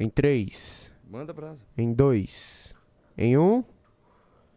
[0.00, 1.66] Em 3, Manda brasa.
[1.76, 2.74] em 2,
[3.18, 3.42] em 1.
[3.42, 3.64] Um,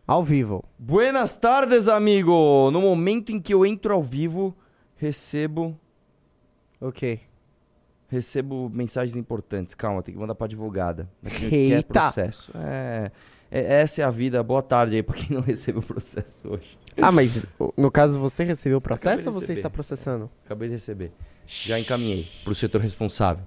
[0.08, 0.64] ao vivo.
[0.80, 2.72] Buenas tardes, amigo!
[2.72, 4.56] No momento em que eu entro ao vivo,
[4.96, 5.78] recebo
[6.80, 7.20] Ok.
[8.08, 9.76] recebo mensagens importantes.
[9.76, 11.10] Calma, tem que mandar pra advogada.
[11.52, 12.02] Eita!
[12.04, 12.50] Processo.
[12.56, 13.12] É,
[13.52, 14.42] é- essa é a vida.
[14.44, 16.78] Boa tarde aí pra quem não recebeu o processo hoje.
[17.02, 20.30] Ah, mas no caso você recebeu o processo ou você está processando?
[20.46, 21.12] Acabei de receber.
[21.46, 23.44] Já encaminhei pro setor responsável.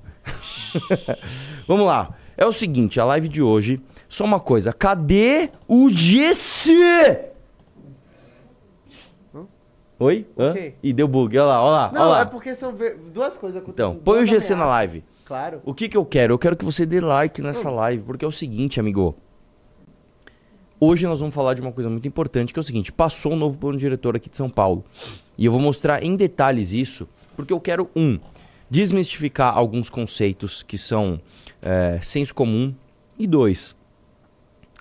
[1.66, 2.14] Vamos lá.
[2.36, 3.80] É o seguinte, a live de hoje.
[4.08, 4.72] Só uma coisa.
[4.72, 7.32] Cadê o GC?
[9.98, 10.26] Oi?
[10.52, 10.74] Quê?
[10.82, 11.36] E deu bug.
[11.38, 11.92] Olha lá, olha lá.
[11.92, 12.20] Não, olha lá.
[12.20, 12.74] é porque são
[13.12, 13.92] duas coisas acontecendo.
[13.92, 15.02] Então, põe o GC na live.
[15.24, 15.60] Claro.
[15.64, 16.34] O que que eu quero?
[16.34, 19.16] Eu quero que você dê like nessa live, porque é o seguinte, amigo.
[20.78, 23.36] Hoje nós vamos falar de uma coisa muito importante, que é o seguinte: passou um
[23.36, 24.84] novo plano diretor aqui de São Paulo.
[25.36, 28.18] E eu vou mostrar em detalhes isso, porque eu quero, um,
[28.70, 31.20] desmistificar alguns conceitos que são
[31.62, 32.74] é, senso comum,
[33.18, 33.74] e dois,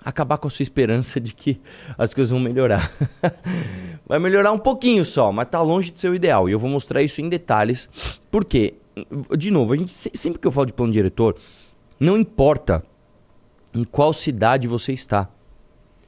[0.04, 1.60] acabar com a sua esperança de que
[1.96, 2.90] as coisas vão melhorar.
[4.06, 6.48] Vai melhorar um pouquinho só, mas tá longe de ser o ideal.
[6.48, 7.88] E eu vou mostrar isso em detalhes,
[8.30, 8.74] porque,
[9.36, 11.36] de novo, a gente, se- sempre que eu falo de plano diretor,
[11.98, 12.84] não importa
[13.74, 15.28] em qual cidade você está.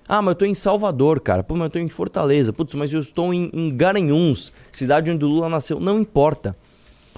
[0.08, 1.42] Ah, mas eu tô em Salvador, cara.
[1.42, 2.52] Pô, mas eu tô em Fortaleza.
[2.52, 5.78] Putz, mas eu estou em, em Garanhuns, cidade onde o Lula nasceu.
[5.78, 6.56] Não importa.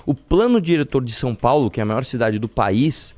[0.04, 3.14] O plano diretor de São Paulo, que é a maior cidade do país,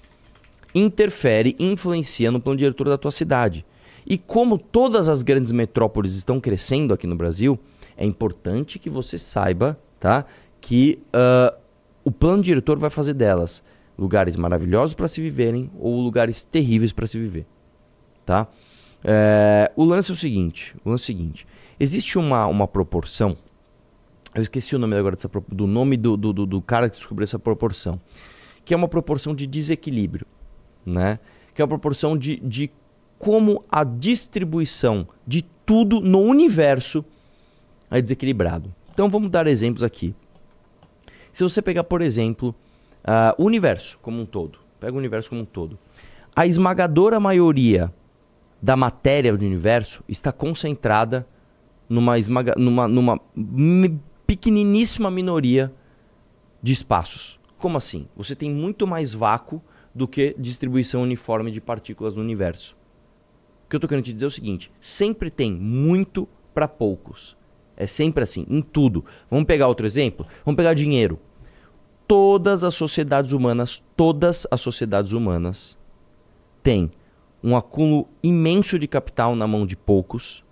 [0.75, 3.65] interfere e influencia no plano diretor da tua cidade.
[4.07, 7.59] E como todas as grandes metrópoles estão crescendo aqui no Brasil,
[7.97, 10.25] é importante que você saiba, tá?
[10.61, 11.55] Que ah,
[12.05, 13.63] o plano diretor vai fazer delas
[13.97, 17.47] lugares maravilhosos para se viverem ou lugares terríveis para se viver,
[18.27, 18.49] tá?
[19.05, 21.47] É, o lance é o seguinte, o lance é o seguinte,
[21.81, 23.37] existe uma, uma proporção,
[24.35, 27.39] eu esqueci o nome agora dessa, do nome do, do, do- cara que descobriu essa
[27.39, 28.01] proporção,
[28.65, 30.27] que é uma proporção de desequilíbrio,
[30.87, 31.19] né?
[31.53, 32.71] Que é uma proporção de, de
[33.19, 37.05] como a distribuição de tudo no universo
[37.91, 38.73] é desequilibrado.
[38.95, 40.15] Então vamos dar exemplos aqui.
[41.33, 42.55] Se você pegar, por exemplo,
[43.05, 45.79] ah, o universo como um todo, pega o universo como um todo,
[46.35, 47.93] a esmagadora maioria
[48.63, 51.27] da matéria do universo está concentrada
[51.89, 53.21] numa, esmaga, numa, numa
[54.25, 55.75] pequeniníssima minoria
[56.63, 57.41] de espaços.
[57.59, 58.09] Como assim?
[58.17, 59.61] Você tem muito mais vácuo
[59.93, 62.77] do que distribuição uniforme de partículas no universo.
[63.67, 67.37] O que eu estou querendo te dizer é o seguinte: sempre tem muito para poucos.
[67.77, 69.05] É sempre assim, em tudo.
[69.29, 70.27] Vamos pegar outro exemplo?
[70.45, 71.19] Vamos pegar dinheiro.
[72.07, 75.77] Todas as sociedades humanas, todas as sociedades humanas
[76.63, 76.93] têm
[77.43, 80.45] um acúmulo imenso de capital na mão de poucos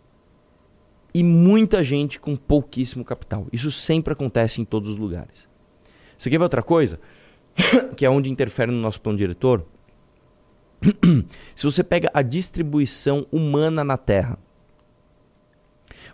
[1.15, 3.47] e muita gente com pouquíssimo capital.
[3.53, 5.49] Isso sempre acontece em todos os lugares.
[6.17, 7.01] Você quer ver outra coisa?
[7.97, 9.65] que é onde interfere no nosso plano diretor?
[11.55, 14.39] Se você pega a distribuição humana na Terra,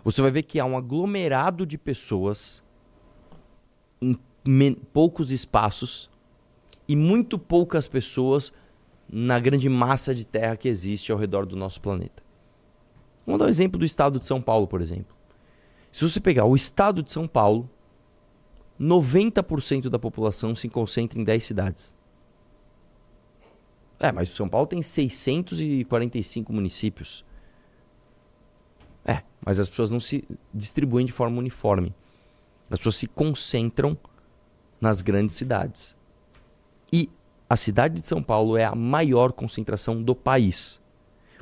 [0.03, 2.63] você vai ver que há um aglomerado de pessoas
[4.01, 4.17] em
[4.93, 6.09] poucos espaços
[6.87, 8.53] e muito poucas pessoas
[9.09, 12.23] na grande massa de terra que existe ao redor do nosso planeta.
[13.25, 15.15] Vamos dar um exemplo do estado de São Paulo, por exemplo.
[15.91, 17.69] Se você pegar o estado de São Paulo,
[18.79, 21.95] 90% da população se concentra em 10 cidades.
[23.99, 27.25] É, mas São Paulo tem 645 municípios.
[29.03, 30.23] É, mas as pessoas não se
[30.53, 31.95] distribuem de forma uniforme.
[32.69, 33.97] As pessoas se concentram
[34.79, 35.95] nas grandes cidades.
[36.93, 37.09] E
[37.49, 40.79] a cidade de São Paulo é a maior concentração do país.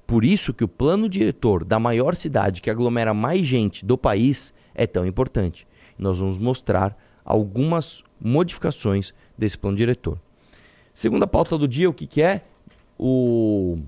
[0.06, 4.54] Por isso que o plano diretor da maior cidade que aglomera mais gente do país
[4.76, 5.68] é tão importante.
[5.98, 10.20] Nós vamos mostrar algumas modificações desse plano diretor.
[10.94, 12.42] Segunda pauta do dia, o que, que é?
[13.00, 13.80] O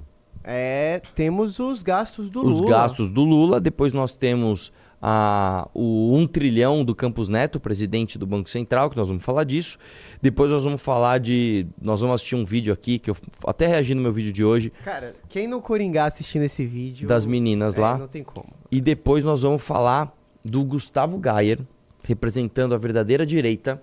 [0.43, 2.69] É, temos os gastos do os Lula.
[2.69, 3.59] gastos do Lula.
[3.61, 4.71] Depois nós temos
[5.01, 9.43] a, o 1 trilhão do Campos Neto, presidente do Banco Central, que nós vamos falar
[9.43, 9.77] disso.
[10.21, 11.67] Depois nós vamos falar de.
[11.81, 14.71] Nós vamos assistir um vídeo aqui, que eu até reagi no meu vídeo de hoje,
[14.83, 17.07] Cara, quem não coringar assistindo esse vídeo...
[17.07, 17.97] das meninas é, lá.
[17.97, 18.49] Não tem como.
[18.71, 21.59] E depois nós vamos falar do Gustavo Gayer,
[22.03, 23.81] representando a verdadeira direita,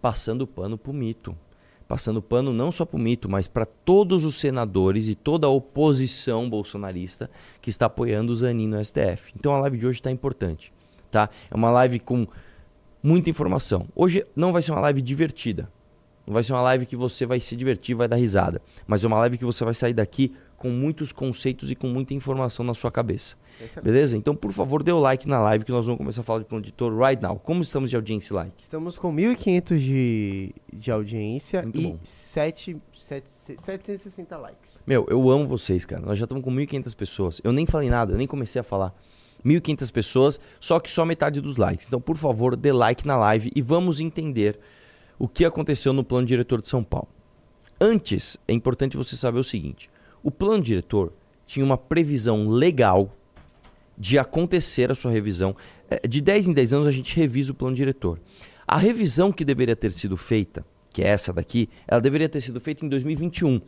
[0.00, 1.36] passando pano pro mito.
[1.90, 6.48] Passando pano não só pro mito, mas para todos os senadores e toda a oposição
[6.48, 7.28] bolsonarista
[7.60, 9.32] que está apoiando o Zanin no STF.
[9.36, 10.72] Então a live de hoje está importante,
[11.10, 11.28] tá?
[11.50, 12.28] É uma live com
[13.02, 13.88] muita informação.
[13.92, 15.68] Hoje não vai ser uma live divertida.
[16.24, 18.62] Não vai ser uma live que você vai se divertir, vai dar risada.
[18.86, 22.12] Mas é uma live que você vai sair daqui com muitos conceitos e com muita
[22.12, 23.34] informação na sua cabeça.
[23.82, 24.14] Beleza?
[24.14, 26.44] Então, por favor, dê o like na live que nós vamos começar a falar de
[26.44, 27.38] plano editor right now.
[27.38, 28.54] Como estamos de audiência e like?
[28.60, 31.98] Estamos com 1.500 de, de audiência Muito e bom.
[32.02, 34.82] 7, 7, 760 likes.
[34.86, 36.04] Meu, eu amo vocês, cara.
[36.04, 37.40] Nós já estamos com 1.500 pessoas.
[37.42, 38.94] Eu nem falei nada, eu nem comecei a falar.
[39.42, 41.86] 1.500 pessoas, só que só metade dos likes.
[41.86, 44.60] Então, por favor, dê like na live e vamos entender
[45.18, 47.08] o que aconteceu no plano diretor de São Paulo.
[47.80, 49.88] Antes, é importante você saber o seguinte:
[50.22, 51.12] o plano diretor
[51.46, 53.14] tinha uma previsão legal
[53.96, 55.54] de acontecer a sua revisão.
[55.90, 58.18] É, De 10 em 10 anos a gente revisa o plano diretor.
[58.66, 62.60] A revisão que deveria ter sido feita, que é essa daqui, ela deveria ter sido
[62.60, 63.60] feita em 2021.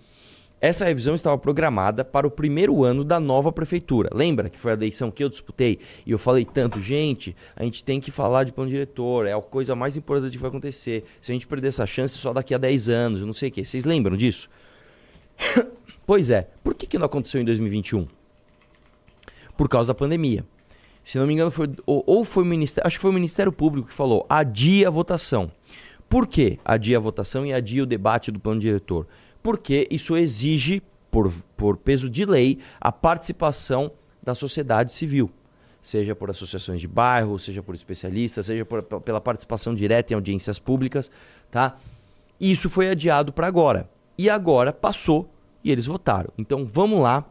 [0.60, 4.08] Essa revisão estava programada para o primeiro ano da nova prefeitura.
[4.14, 7.82] Lembra que foi a eleição que eu disputei e eu falei tanto, gente, a gente
[7.82, 11.04] tem que falar de plano diretor, é a coisa mais importante que vai acontecer.
[11.20, 13.64] Se a gente perder essa chance só daqui a 10 anos, não sei o quê.
[13.64, 14.48] Vocês lembram disso?
[16.06, 16.48] Pois é.
[16.62, 18.06] Por que, que não aconteceu em 2021?
[19.56, 20.44] Por causa da pandemia.
[21.04, 22.86] Se não me engano, foi, ou, ou foi o Ministério.
[22.86, 25.50] Acho que foi o Ministério Público que falou: adia a votação.
[26.08, 29.06] Por que adia a votação e adia o debate do plano diretor?
[29.42, 33.90] Porque isso exige, por, por peso de lei, a participação
[34.22, 35.30] da sociedade civil.
[35.80, 40.58] Seja por associações de bairro, seja por especialistas, seja por- pela participação direta em audiências
[40.60, 41.10] públicas,
[41.50, 41.76] tá?
[42.38, 43.90] Isso foi adiado para agora.
[44.16, 45.31] E agora passou
[45.64, 46.30] e eles votaram.
[46.36, 47.24] Então vamos lá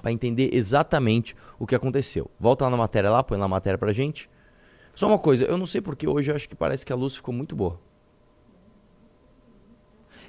[0.00, 2.30] para entender exatamente o que aconteceu.
[2.38, 4.30] Volta lá na matéria lá, põe lá a matéria pra gente.
[4.94, 7.16] Só uma coisa, eu não sei porque hoje eu acho que parece que a luz
[7.16, 7.78] ficou muito boa.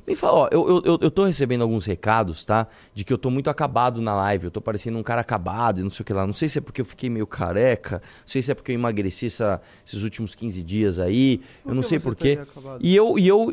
[0.07, 2.67] Me fala, ó, eu, eu, eu, tô recebendo alguns recados, tá?
[2.93, 5.83] De que eu tô muito acabado na live, eu tô parecendo um cara acabado e
[5.83, 6.25] não sei o que lá.
[6.25, 8.75] Não sei se é porque eu fiquei meio careca, não sei se é porque eu
[8.75, 12.39] emagreci essa- esses últimos 15 dias aí, eu não sei porquê.
[12.41, 12.79] acabado?
[12.81, 13.51] E eu, e eu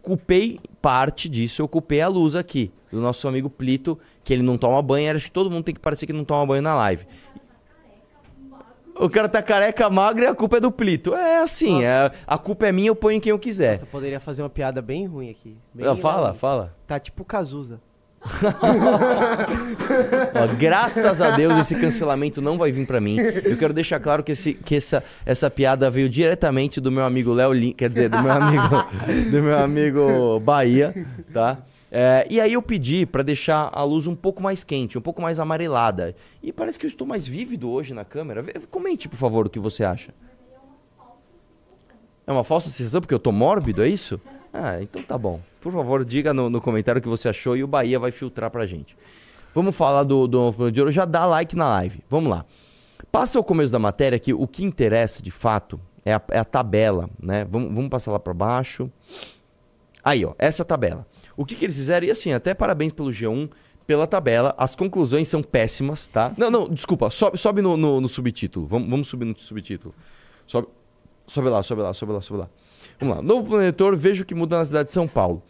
[0.00, 4.56] culpei parte disso, eu culpei a luz aqui, do nosso amigo Plito, que ele não
[4.56, 7.04] toma banho, acho que todo mundo tem que parecer que não toma banho na live.
[8.98, 11.14] O cara tá careca, magro e a culpa é do Plito.
[11.14, 13.78] É assim, é, a culpa é minha, eu ponho em quem eu quiser.
[13.78, 15.56] Você poderia fazer uma piada bem ruim aqui.
[15.74, 16.74] Bem Ah, fala, fala.
[16.86, 17.80] Tá tipo Cazuza.
[20.34, 23.18] Ó, graças a Deus esse cancelamento não vai vir pra mim.
[23.18, 27.32] Eu quero deixar claro que, esse, que essa, essa piada veio diretamente do meu amigo
[27.32, 28.84] Léo Lin, quer dizer, do meu amigo,
[29.30, 30.94] do meu amigo Bahia,
[31.32, 31.58] tá?
[31.98, 35.22] É, e aí eu pedi pra deixar a luz um pouco mais quente, um pouco
[35.22, 36.14] mais amarelada.
[36.42, 38.44] E parece que eu estou mais vívido hoje na câmera.
[38.70, 40.12] Comente, por favor, o que você acha.
[42.26, 44.20] É uma falsa sensação porque eu tô mórbido, é isso?
[44.52, 45.40] Ah, então tá bom.
[45.58, 48.50] Por favor, diga no, no comentário o que você achou e o Bahia vai filtrar
[48.50, 48.94] pra gente.
[49.54, 50.92] Vamos falar do, do novo de ouro.
[50.92, 52.00] Já dá like na live.
[52.10, 52.44] Vamos lá.
[53.10, 56.44] Passa ao começo da matéria que o que interessa de fato é a, é a
[56.44, 57.46] tabela, né?
[57.46, 58.92] Vamos, vamos passar lá pra baixo.
[60.04, 61.06] Aí, ó, essa tabela.
[61.36, 62.06] O que, que eles fizeram?
[62.06, 63.50] E assim, até parabéns pelo G1,
[63.86, 64.54] pela tabela.
[64.56, 66.32] As conclusões são péssimas, tá?
[66.36, 67.10] Não, não, desculpa.
[67.10, 68.66] Sobe, sobe no, no- no subtítulo.
[68.66, 69.94] Vamos, vamos subir no subtítulo.
[70.46, 70.68] Sobe,
[71.26, 72.48] sobe lá, sobe lá, sobe lá, sobe lá.
[72.98, 73.22] Vamos lá.
[73.22, 75.42] Novo planetor, vejo que muda na cidade de São Paulo.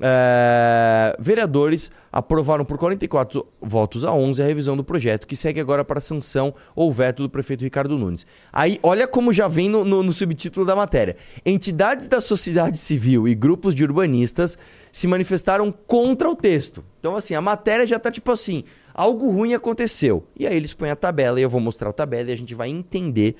[0.00, 5.84] É, vereadores aprovaram por 44 votos a 11 a revisão do projeto, que segue agora
[5.84, 8.26] para sanção ou veto do prefeito Ricardo Nunes.
[8.52, 11.16] Aí, olha como já vem no, no- no subtítulo da matéria.
[11.46, 14.58] Entidades da sociedade civil e grupos de urbanistas
[14.90, 16.84] se manifestaram contra o texto.
[16.98, 20.26] Então, assim, a matéria já tá tipo assim: algo ruim aconteceu.
[20.36, 22.54] E aí eles põem a tabela e eu vou mostrar a tabela e a gente
[22.54, 23.36] vai entender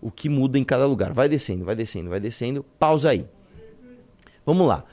[0.00, 1.12] o que muda em cada lugar.
[1.12, 2.64] Vai descendo, vai descendo, vai descendo.
[2.78, 3.24] Pausa aí.
[4.44, 4.84] Vamos lá.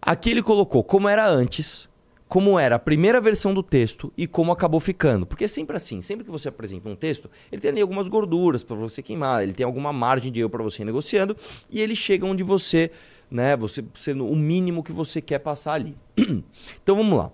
[0.00, 1.88] Aqui ele colocou como era antes,
[2.28, 5.26] como era a primeira versão do texto e como acabou ficando.
[5.26, 8.62] Porque é sempre assim, sempre que você apresenta um texto, ele tem ali algumas gorduras
[8.62, 11.36] para você queimar, ele tem alguma margem de erro para você ir negociando
[11.70, 12.90] e ele chega onde você,
[13.30, 15.96] né, você sendo o mínimo que você quer passar ali.
[16.82, 17.32] então vamos lá.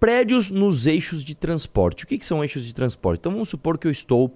[0.00, 2.04] Prédios nos eixos de transporte.
[2.04, 3.20] O que, que são eixos de transporte?
[3.20, 4.34] Então vamos supor que eu estou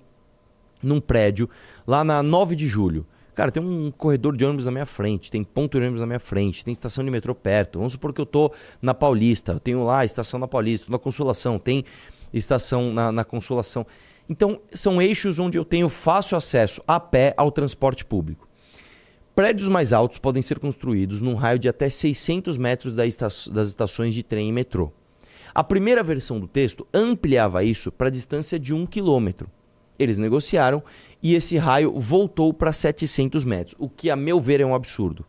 [0.83, 1.49] num prédio
[1.87, 3.07] lá na 9 de julho.
[3.41, 6.21] Cara, tem um corredor de ônibus na minha frente, tem ponto de ônibus na minha
[6.21, 7.79] frente, tem estação de metrô perto.
[7.79, 10.99] Vamos supor que eu tô na Paulista, eu tenho lá a estação da Paulista, na
[10.99, 11.83] Consolação, tem
[12.35, 13.87] estação na, na Consolação.
[14.29, 18.47] Então, são eixos onde eu tenho fácil acesso a pé ao transporte público.
[19.35, 24.23] Prédios mais altos podem ser construídos num raio de até 600 metros das estações de
[24.23, 24.93] trem e metrô.
[25.55, 29.51] A primeira versão do texto ampliava isso para a distância de um quilômetro.
[30.03, 30.83] Eles negociaram
[31.23, 35.27] e esse raio voltou para 700 metros, o que, a meu ver, é um absurdo.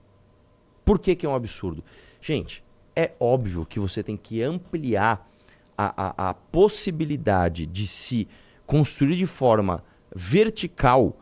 [0.86, 1.84] Por que, que é um absurdo?
[2.22, 2.64] Gente,
[2.96, 5.30] é óbvio que você tem que ampliar
[5.78, 8.28] a, a, a possibilidade de se
[8.66, 9.84] construir de forma
[10.16, 11.20] vertical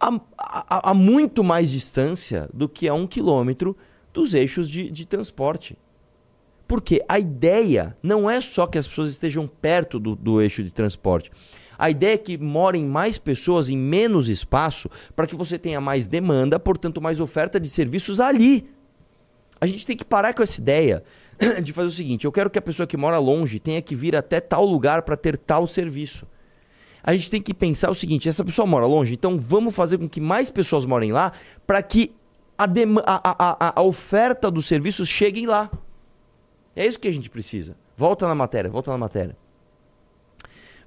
[0.00, 3.76] a, a- a muito mais distância do que a um quilômetro
[4.12, 5.76] dos eixos de, de transporte.
[6.66, 10.70] Porque a ideia não é só que as pessoas estejam perto do, do eixo de
[10.70, 11.30] transporte.
[11.80, 16.06] A ideia é que morem mais pessoas em menos espaço para que você tenha mais
[16.06, 18.68] demanda, portanto, mais oferta de serviços ali.
[19.58, 21.02] A gente tem que parar com essa ideia
[21.64, 24.14] de fazer o seguinte: eu quero que a pessoa que mora longe tenha que vir
[24.14, 26.26] até tal lugar para ter tal serviço.
[27.02, 30.06] A gente tem que pensar o seguinte: essa pessoa mora longe, então vamos fazer com
[30.06, 31.32] que mais pessoas morem lá
[31.66, 32.14] para que
[32.58, 35.70] a, a, a, a oferta dos serviços chegue lá.
[36.76, 37.74] É isso que a gente precisa.
[37.96, 39.34] Volta na matéria, volta na matéria.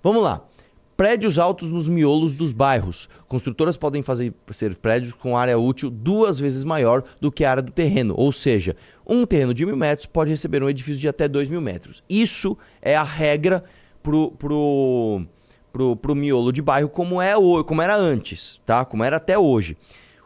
[0.04, 0.52] Vamos lá.
[0.96, 3.10] Prédios altos nos miolos dos bairros.
[3.28, 7.64] Construtoras podem fazer ser prédios com área útil duas vezes maior do que a área
[7.64, 8.14] do terreno.
[8.16, 11.62] Ou seja, um terreno de mil metros pode receber um edifício de até dois mil
[11.62, 12.04] metros.
[12.08, 13.64] Isso é a regra
[14.04, 15.26] pro, pro,
[15.72, 17.34] pro, pro miolo de bairro como, é,
[17.66, 18.86] como era antes, tá?
[18.86, 19.76] Como era até hoje.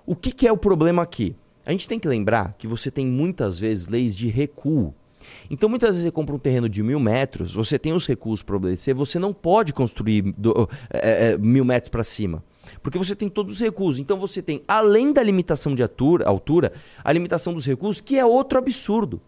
[0.06, 1.36] O que, que é o problema aqui?
[1.66, 4.94] A gente tem que lembrar que você tem muitas vezes leis de recuo.
[5.50, 8.56] Então, muitas vezes você compra um terreno de mil metros, você tem os recursos para
[8.56, 12.44] obedecer, você não pode construir do, é, é, mil metros para cima.
[12.82, 14.00] Porque você tem todos os recursos.
[14.00, 18.26] Então você tem, além da limitação de altura, altura, a limitação dos recursos, que é
[18.26, 19.22] outro absurdo.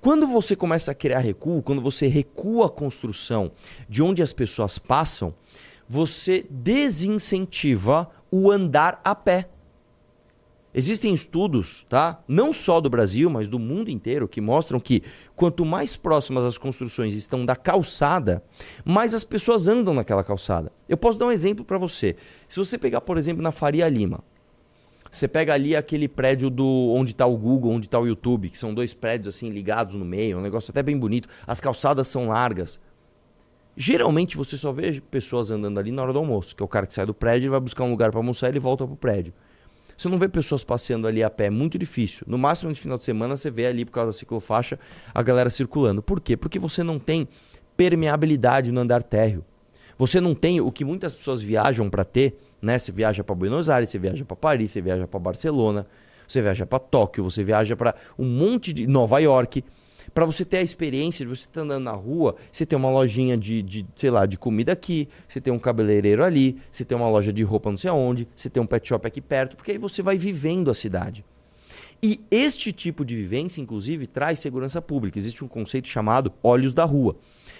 [0.00, 3.52] Quando você começa a criar recuo, quando você recua a construção
[3.88, 5.34] de onde as pessoas passam,
[5.88, 9.48] você desincentiva o andar a pé.
[10.72, 12.22] Existem estudos, tá?
[12.28, 15.02] Não só do Brasil, mas do mundo inteiro, que mostram que
[15.34, 18.42] quanto mais próximas as construções estão da calçada,
[18.84, 20.70] mais as pessoas andam naquela calçada.
[20.88, 22.14] Eu posso dar um exemplo para você.
[22.48, 24.22] Se você pegar, por exemplo, na Faria Lima,
[25.10, 28.56] você pega ali aquele prédio do onde está o Google, onde está o YouTube, que
[28.56, 31.28] são dois prédios assim ligados no meio, um negócio até bem bonito.
[31.44, 32.78] As calçadas são largas.
[33.76, 36.86] Geralmente você só vê pessoas andando ali na hora do almoço, que é o cara
[36.86, 38.94] que sai do prédio, ele vai buscar um lugar para almoçar e ele volta pro
[38.94, 39.34] prédio.
[40.00, 42.24] Você não vê pessoas passeando ali a pé, é muito difícil.
[42.26, 44.78] No máximo, no final de semana, você vê ali, por causa da ciclofaixa,
[45.14, 46.00] a galera circulando.
[46.00, 46.38] Por quê?
[46.38, 47.28] Porque você não tem
[47.76, 49.44] permeabilidade no andar térreo.
[49.98, 52.78] Você não tem o que muitas pessoas viajam para ter, né?
[52.78, 55.86] Você viaja para Buenos Aires, você viaja para Paris, você viaja para Barcelona,
[56.26, 59.62] você viaja para Tóquio, você viaja para um monte de Nova York
[60.14, 62.90] para você ter a experiência de você estar tá andando na rua, você tem uma
[62.90, 66.96] lojinha de, de, sei lá, de comida aqui, você tem um cabeleireiro ali, você tem
[66.96, 69.72] uma loja de roupa não sei aonde, você tem um pet shop aqui perto, porque
[69.72, 71.24] aí você vai vivendo a cidade.
[72.02, 75.18] E este tipo de vivência, inclusive, traz segurança pública.
[75.18, 77.16] Existe um conceito chamado olhos da rua.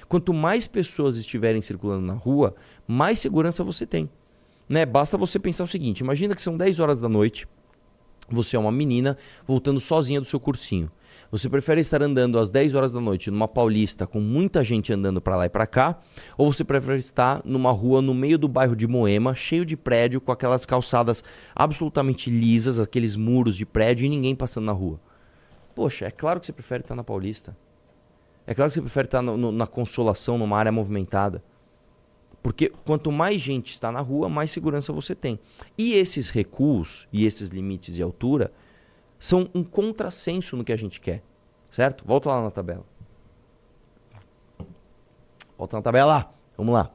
[0.08, 2.54] Quanto mais pessoas estiverem circulando na rua,
[2.88, 4.08] mais segurança você tem.
[4.66, 4.86] Né?
[4.86, 7.46] Basta você pensar o seguinte: imagina que são 10 horas da noite,
[8.30, 9.16] você é uma menina
[9.46, 10.90] voltando sozinha do seu cursinho.
[11.30, 15.20] Você prefere estar andando às 10 horas da noite numa paulista com muita gente andando
[15.20, 15.96] para lá e para cá?
[16.36, 20.20] Ou você prefere estar numa rua no meio do bairro de Moema, cheio de prédio,
[20.20, 21.22] com aquelas calçadas
[21.54, 25.00] absolutamente lisas, aqueles muros de prédio e ninguém passando na rua?
[25.72, 27.56] Poxa, é claro que você prefere estar na paulista.
[28.44, 31.44] É claro que você prefere estar no, no, na consolação, numa área movimentada.
[32.42, 35.38] Porque quanto mais gente está na rua, mais segurança você tem.
[35.78, 38.52] E esses recuos e esses limites de altura
[39.20, 41.22] são um contrassenso no que a gente quer.
[41.70, 42.04] Certo?
[42.04, 42.84] Volta lá na tabela.
[45.56, 46.34] Volta na tabela.
[46.56, 46.90] Vamos lá.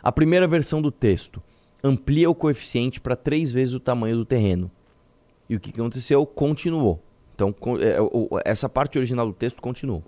[0.00, 1.42] A primeira versão do texto
[1.82, 4.70] amplia o coeficiente para três vezes o tamanho do terreno.
[5.48, 6.24] E o que aconteceu?
[6.24, 7.02] Continuou.
[7.34, 10.04] Então, é, essa parte original do texto continuou.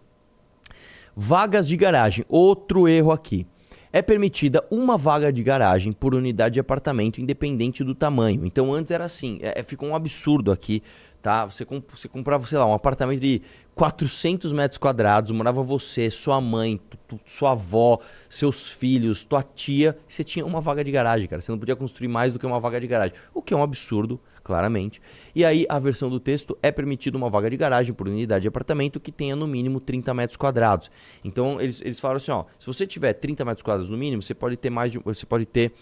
[1.15, 2.25] Vagas de garagem.
[2.29, 3.47] Outro erro aqui
[3.93, 8.47] é permitida uma vaga de garagem por unidade de apartamento, independente do tamanho.
[8.47, 10.83] Então antes era assim, é, é ficou um absurdo aqui,
[11.21, 11.45] tá?
[11.47, 13.43] Você, comp você comprava, sei lá, um apartamento de
[13.75, 16.81] 400 metros quadrados, morava você, sua mãe,
[17.27, 21.41] sua avó, seus filhos, tua tia, você tinha uma vaga de garagem, cara.
[21.41, 23.63] Você não podia construir mais do que uma vaga de garagem, o que é um
[23.63, 24.21] absurdo,
[24.51, 25.01] claramente.
[25.33, 28.49] E aí a versão do texto é permitido uma vaga de garagem por unidade de
[28.49, 30.91] apartamento que tenha no mínimo 30 metros quadrados.
[31.25, 34.35] Então eles, eles falaram assim, ó, se você tiver 30 metros quadrados no mínimo, você
[34.35, 35.73] pode ter mais de, você pode ter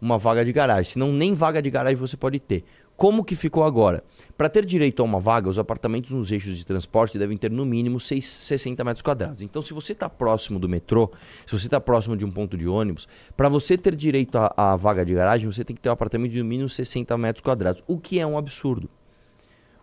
[0.00, 0.84] uma vaga de garagem.
[0.84, 2.64] Se não nem vaga de garagem você pode ter.
[3.02, 4.04] Como que ficou agora?
[4.38, 7.66] Para ter direito a uma vaga, os apartamentos nos eixos de transporte devem ter no
[7.66, 9.42] mínimo 6, 60 metros quadrados.
[9.42, 11.10] Então, se você está próximo do metrô,
[11.44, 15.04] se você está próximo de um ponto de ônibus, para você ter direito à vaga
[15.04, 17.98] de garagem, você tem que ter um apartamento de no mínimo 60 metros quadrados, o
[17.98, 18.88] que é um absurdo.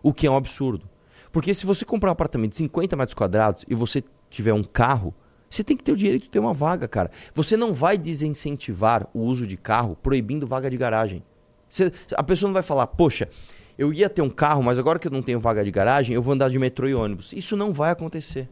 [0.02, 0.88] O que é um absurdo.
[1.30, 5.14] Porque se você comprar um apartamento de 50 metros quadrados e você tiver um carro,
[5.50, 7.10] você tem que ter o direito de ter uma vaga, cara.
[7.34, 11.22] Você não vai desincentivar o uso de carro proibindo vaga de garagem.
[12.16, 13.28] A pessoa não vai falar, poxa,
[13.78, 16.20] eu ia ter um carro, mas agora que eu não tenho vaga de garagem, eu
[16.20, 17.32] vou andar de metrô e ônibus.
[17.32, 18.48] Isso não vai acontecer.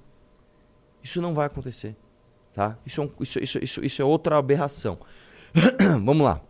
[1.03, 1.97] Isso não vai acontecer.
[2.53, 2.79] Tá?
[2.85, 4.99] Isso, é, um, isso, isso, isso, isso é outra aberração.
[6.05, 6.41] Vamos lá.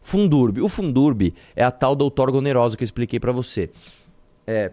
[0.00, 0.60] Fundurb.
[0.60, 3.70] O Fundurb é a tal da outorga onerosa que eu expliquei para você.
[4.46, 4.70] É,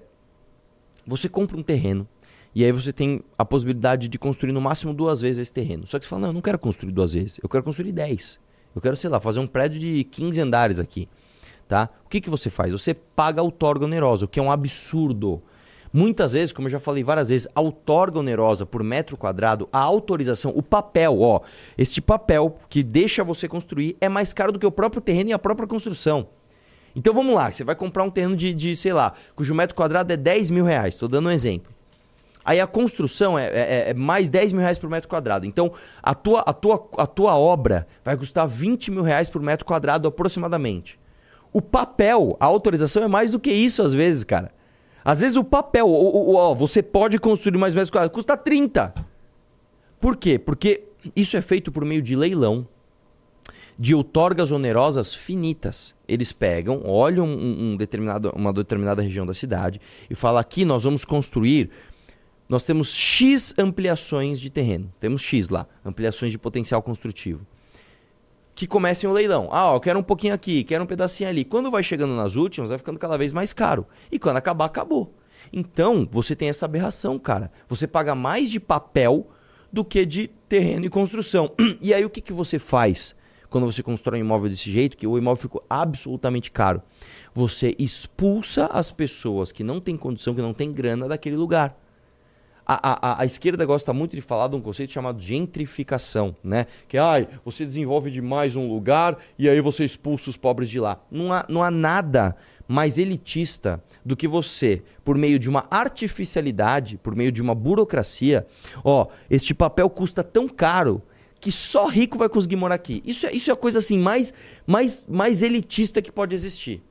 [1.07, 2.07] você compra um terreno
[2.53, 5.87] E aí você tem a possibilidade de construir no máximo duas vezes esse terreno.
[5.87, 8.39] Só que você fala, não, eu não quero construir duas vezes, eu quero construir dez.
[8.75, 11.07] Eu quero, sei lá, fazer um prédio de 15 andares aqui.
[11.67, 11.89] Tá?
[12.05, 12.71] O que, que você faz?
[12.71, 15.41] Você paga outorga onerosa, o que é um absurdo.
[15.93, 19.79] Muitas vezes, como eu já falei várias vezes, a outorga onerosa por metro quadrado, a
[19.79, 21.41] autorização, o papel, ó,
[21.77, 25.33] este papel que deixa você construir é mais caro do que o próprio terreno e
[25.33, 26.27] a própria construção.
[26.95, 30.11] Então vamos lá, você vai comprar um terreno de, de sei lá, cujo metro quadrado
[30.11, 31.73] é 10 mil reais, estou dando um exemplo.
[32.43, 35.45] Aí a construção é, é, é, mais 10 mil reais por metro quadrado.
[35.45, 35.71] Então
[36.01, 40.07] a tua, a, tua, a tua obra vai custar 20 mil reais por metro quadrado
[40.07, 40.99] aproximadamente.
[41.53, 44.51] O papel, a autorização é mais do que isso às vezes, cara.
[45.03, 48.93] Às vezes o papel, o, o, o, você pode construir mais metros quadrados, custa 30.
[49.99, 50.39] Por quê?
[50.39, 50.83] Porque
[51.15, 52.67] isso é feito por meio de leilão
[53.77, 55.95] de outorgas onerosas finitas.
[56.07, 60.83] Eles pegam, olham um, um determinado, uma determinada região da cidade e falam: aqui nós
[60.83, 61.69] vamos construir.
[62.51, 64.91] Nós temos X ampliações de terreno.
[64.99, 67.47] Temos X lá, ampliações de potencial construtivo
[68.53, 69.47] que comecem o leilão.
[69.49, 71.45] Ah, ó, eu quero um pouquinho aqui, quero um pedacinho ali.
[71.45, 73.87] Quando vai chegando nas últimas, vai ficando cada vez mais caro.
[74.11, 75.15] E quando acabar, acabou.
[75.53, 77.49] Então, você tem essa aberração, cara.
[77.69, 79.29] Você paga mais de papel
[79.71, 81.53] do que de terreno e construção.
[81.81, 83.15] E aí, o que, que você faz
[83.49, 86.83] quando você constrói um imóvel desse jeito, que o imóvel ficou absolutamente caro?
[87.33, 91.80] Você expulsa as pessoas que não têm condição, que não têm grana daquele lugar.
[92.65, 96.67] A, a, a, esquerda gosta muito de falar de um conceito chamado gentrificação, né?
[96.87, 100.99] Que ai, você desenvolve demais um lugar e aí você expulsa os pobres de lá.
[101.09, 102.35] Não há, não há nada
[102.67, 108.47] mais elitista do que você, por meio de uma artificialidade, por meio de uma burocracia,
[108.83, 111.01] ó, este papel custa tão caro
[111.41, 113.01] que só rico vai conseguir morar aqui.
[113.05, 114.33] Isso é, isso é a coisa assim mais,
[114.65, 116.81] mais, mais elitista que pode existir.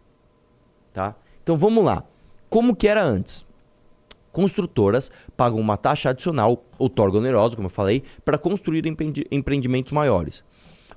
[0.92, 1.14] Tá?
[1.42, 2.04] Então vamos lá.
[2.50, 3.46] Como que era antes?
[4.32, 8.84] Construtoras pagam uma taxa adicional, outorga onerosa, como eu falei, para construir
[9.30, 10.42] empreendimentos maiores.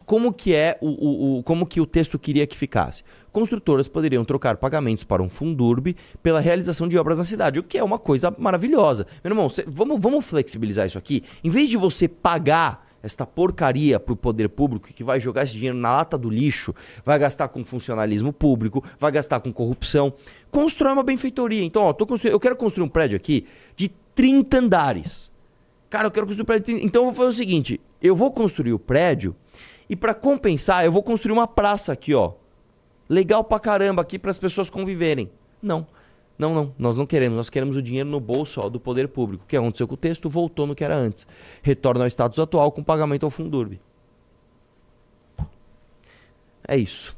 [0.05, 3.03] Como que é o, o, o, como que o texto queria que ficasse?
[3.31, 7.77] Construtoras poderiam trocar pagamentos para um fundurbe pela realização de obras na cidade, o que
[7.77, 9.07] é uma coisa maravilhosa.
[9.23, 11.23] Meu irmão, cê, vamos, vamos flexibilizar isso aqui.
[11.43, 15.53] Em vez de você pagar esta porcaria para o poder público que vai jogar esse
[15.53, 20.13] dinheiro na lata do lixo, vai gastar com funcionalismo público, vai gastar com corrupção.
[20.49, 21.63] Constrói uma benfeitoria.
[21.63, 25.31] Então, ó, eu quero construir um prédio aqui de 30 andares.
[25.89, 26.87] Cara, eu quero construir um prédio de 30...
[26.87, 29.35] Então eu vou fazer o seguinte: eu vou construir o prédio
[29.89, 32.33] e para compensar, eu vou construir uma praça aqui, ó.
[33.09, 35.29] Legal pra caramba aqui para as pessoas conviverem.
[35.61, 35.85] Não.
[36.37, 39.43] Não, não, nós não queremos, nós queremos o dinheiro no bolso ó, do poder público.
[39.43, 40.29] O que aconteceu com o texto?
[40.29, 41.27] Voltou no que era antes.
[41.61, 43.79] Retorna ao status atual com pagamento ao Fundurb.
[46.67, 47.15] É isso.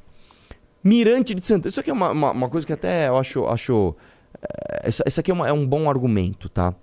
[0.83, 1.69] Mirante de Santana.
[1.69, 3.45] Isso aqui é uma, uma, uma coisa que até eu acho.
[3.47, 3.95] acho
[4.41, 6.75] é, essa, aqui é, uma, é um bom argumento, tá?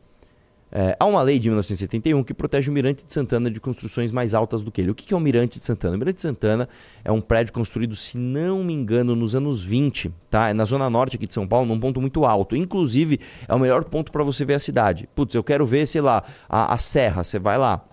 [0.74, 4.32] É, há uma lei de 1971 que protege o Mirante de Santana de construções mais
[4.32, 4.90] altas do que ele.
[4.90, 5.96] O que é o Mirante de Santana?
[5.96, 6.66] O Mirante de Santana
[7.04, 10.48] é um prédio construído, se não me engano, nos anos 20, tá?
[10.48, 12.56] É na zona norte aqui de São Paulo, num ponto muito alto.
[12.56, 15.06] Inclusive, é o melhor ponto para você ver a cidade.
[15.14, 17.84] Putz, eu quero ver, sei lá, a, a serra, você vai lá.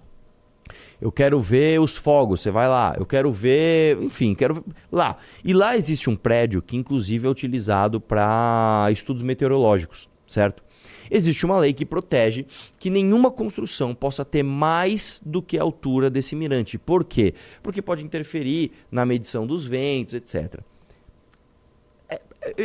[1.01, 2.95] Eu quero ver os fogos, você vai lá.
[2.97, 5.17] Eu quero ver, enfim, quero ver lá.
[5.43, 10.63] E lá existe um prédio que, inclusive, é utilizado para estudos meteorológicos, certo?
[11.09, 12.45] Existe uma lei que protege
[12.77, 16.77] que nenhuma construção possa ter mais do que a altura desse mirante.
[16.77, 17.33] Por quê?
[17.61, 20.61] Porque pode interferir na medição dos ventos, etc.
[22.09, 22.21] É,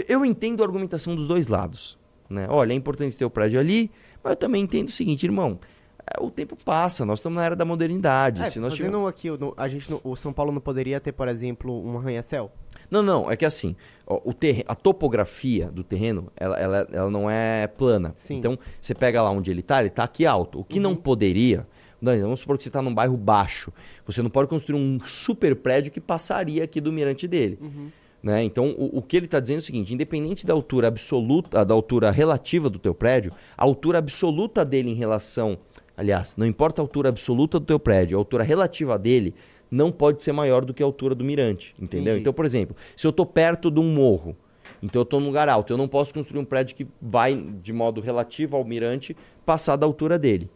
[0.09, 1.99] eu entendo a argumentação dos dois lados.
[2.29, 2.47] Né?
[2.49, 3.91] Olha, é importante ter o prédio ali,
[4.23, 5.59] mas eu também entendo o seguinte, irmão.
[6.07, 8.43] É, o tempo passa, nós estamos na era da modernidade.
[8.43, 9.35] É, se nós fazendo tiver...
[9.35, 12.53] aqui, a gente, o São Paulo não poderia ter, por exemplo, um arranha-céu?
[12.91, 13.75] Não, não, é que assim,
[14.07, 14.35] ó, o
[14.67, 18.13] a topografia do terreno, ela, ela, ela não é plana.
[18.17, 18.37] Sim.
[18.37, 20.61] Então, você pega lá onde ele está, ele está aqui alto.
[20.61, 20.83] O que uhum.
[20.83, 21.67] não poderia,
[22.01, 23.73] vamos supor que você está num bairro baixo,
[24.07, 27.59] você não pode construir um super prédio que passaria aqui do mirante dele.
[27.61, 27.91] Uhum.
[28.25, 28.43] Né?
[28.43, 31.75] Então, o, o, que ele está dizendo é o seguinte: independente da altura absoluta, da
[31.75, 35.59] altura relativa do teu prédio, a altura absoluta dele em relação.
[35.95, 39.35] Aliás, não importa a altura absoluta do teu prédio, a altura relativa dele
[39.71, 42.13] não pode ser maior do que a altura do mirante, entendeu?
[42.13, 42.21] Entendi.
[42.21, 44.37] Então, por exemplo, se eu estou perto de um morro,
[44.83, 47.73] então eu estou num lugar alto, eu não posso construir um prédio que vai, de
[47.73, 50.51] modo relativo ao mirante, passar da altura dele.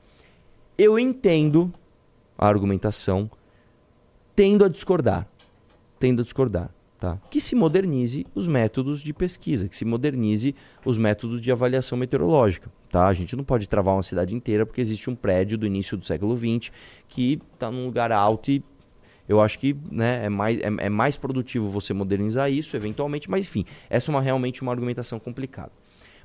[0.76, 1.72] Eu entendo
[2.36, 3.30] a argumentação,
[4.36, 5.26] tendo a discordar.
[5.98, 6.70] Tendo a discordar.
[6.98, 7.16] Tá?
[7.30, 12.70] Que se modernize os métodos de pesquisa, que se modernize os métodos de avaliação meteorológica.
[12.90, 13.06] Tá?
[13.06, 16.04] A gente não pode travar uma cidade inteira porque existe um prédio do início do
[16.04, 16.72] século XX
[17.06, 18.64] que está num lugar alto e
[19.28, 23.44] eu acho que né, é, mais, é, é, mais produtivo você modernizar isso, eventualmente, mas
[23.46, 25.70] enfim, essa é uma, realmente uma argumentação complicada.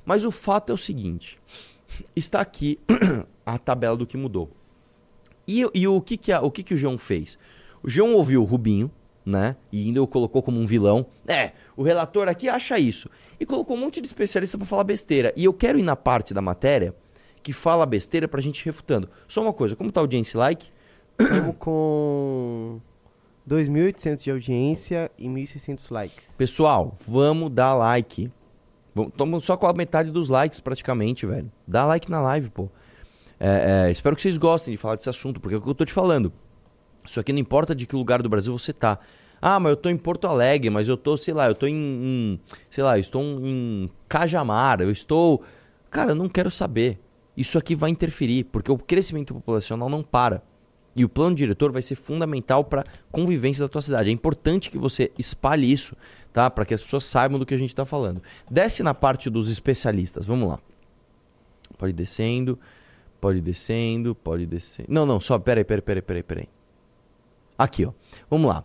[0.04, 1.38] Mas o fato é o seguinte:
[2.16, 2.78] está aqui
[3.44, 4.50] a tabela do que mudou.
[5.46, 7.38] E, e o, que, que, a, o que, que o João fez?
[7.82, 8.90] O João ouviu o Rubinho,
[9.26, 9.56] né?
[9.70, 11.06] E ainda o colocou como um vilão.
[11.26, 13.10] É, o relator aqui acha isso.
[13.38, 15.34] E colocou um monte de especialista para falar besteira.
[15.36, 16.94] E eu quero ir na parte da matéria
[17.42, 19.10] que fala besteira pra gente refutando.
[19.28, 20.70] Só uma coisa, como tá a audiência like?
[21.20, 22.80] Estamos com
[23.48, 26.34] 2.800 de audiência e 1.600 likes.
[26.36, 28.30] Pessoal, vamos dar like.
[28.96, 31.50] Estamos só com a metade dos likes praticamente, velho.
[31.66, 32.68] Dá like na live, pô.
[33.38, 35.74] É, é, espero que vocês gostem de falar desse assunto, porque é o que eu
[35.74, 36.32] tô te falando.
[37.04, 38.98] Isso aqui não importa de que lugar do Brasil você tá.
[39.42, 41.74] Ah, mas eu tô em Porto Alegre, mas eu tô, sei lá, eu tô em,
[41.74, 45.42] em sei lá, eu estou em Cajamar, eu estou,
[45.90, 46.98] cara, eu não quero saber.
[47.36, 50.42] Isso aqui vai interferir, porque o crescimento populacional não para.
[50.96, 54.10] E o plano diretor vai ser fundamental para convivência da tua cidade.
[54.10, 55.96] É importante que você espalhe isso,
[56.32, 56.48] tá?
[56.48, 58.22] Para que as pessoas saibam do que a gente está falando.
[58.50, 60.24] Desce na parte dos especialistas.
[60.24, 60.58] Vamos lá.
[61.76, 62.58] Pode ir descendo,
[63.20, 64.86] pode ir descendo, pode descer.
[64.88, 66.48] Não, não, só peraí, peraí, peraí, peraí, peraí.
[67.58, 67.92] Aqui, ó.
[68.30, 68.64] Vamos lá.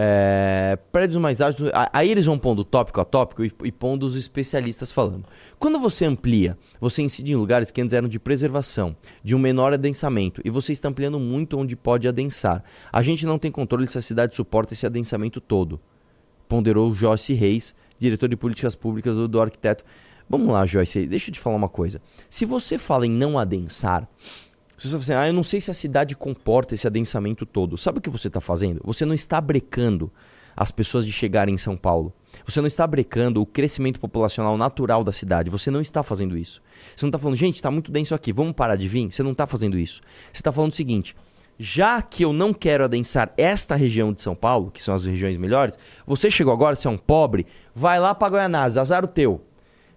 [0.00, 1.68] É, prédios mais altos.
[1.92, 5.24] Aí eles vão pondo tópico a tópico e, e pondo os especialistas falando.
[5.58, 9.72] Quando você amplia, você incide em lugares que antes eram de preservação, de um menor
[9.72, 12.62] adensamento, e você está ampliando muito onde pode adensar.
[12.92, 15.80] A gente não tem controle se a cidade suporta esse adensamento todo.
[16.48, 19.84] Ponderou Joyce Reis, diretor de políticas públicas do, do arquiteto.
[20.30, 22.00] Vamos lá, Joyce, deixa eu te falar uma coisa.
[22.30, 24.08] Se você fala em não adensar,
[24.78, 27.76] se você fala assim, ah, eu não sei se a cidade comporta esse adensamento todo.
[27.76, 28.80] Sabe o que você está fazendo?
[28.84, 30.10] Você não está brecando
[30.56, 32.12] as pessoas de chegarem em São Paulo.
[32.44, 35.50] Você não está brecando o crescimento populacional natural da cidade.
[35.50, 36.62] Você não está fazendo isso.
[36.94, 39.10] Você não está falando, gente, está muito denso aqui, vamos parar de vir.
[39.10, 40.00] Você não está fazendo isso.
[40.32, 41.16] Você está falando o seguinte:
[41.58, 45.36] já que eu não quero adensar esta região de São Paulo, que são as regiões
[45.36, 49.44] melhores, você chegou agora, você é um pobre, vai lá para Goianás, azar o teu.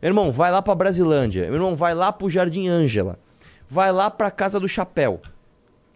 [0.01, 1.43] Meu irmão, vai lá para Brasilândia.
[1.45, 3.19] Meu irmão, vai lá para o Jardim Ângela
[3.71, 5.21] vai lá para a casa do chapéu.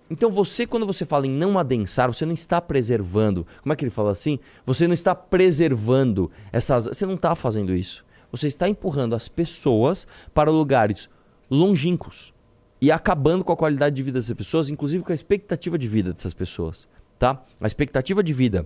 [0.09, 3.45] Então você, quando você fala em não adensar, você não está preservando.
[3.61, 4.39] Como é que ele fala assim?
[4.65, 6.85] Você não está preservando essas.
[6.85, 8.05] Você não está fazendo isso.
[8.31, 11.09] Você está empurrando as pessoas para lugares
[11.51, 12.33] longínquos
[12.79, 16.13] e acabando com a qualidade de vida dessas pessoas, inclusive com a expectativa de vida
[16.13, 16.87] dessas pessoas,
[17.19, 17.43] tá?
[17.59, 18.65] A expectativa de vida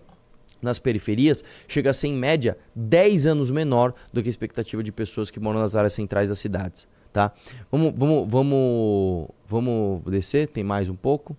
[0.62, 4.92] nas periferias chega a ser em média 10 anos menor do que a expectativa de
[4.92, 7.32] pessoas que moram nas áreas centrais das cidades tá?
[7.72, 11.36] Vamos, vamos, vamos, vamos descer, tem mais um pouco.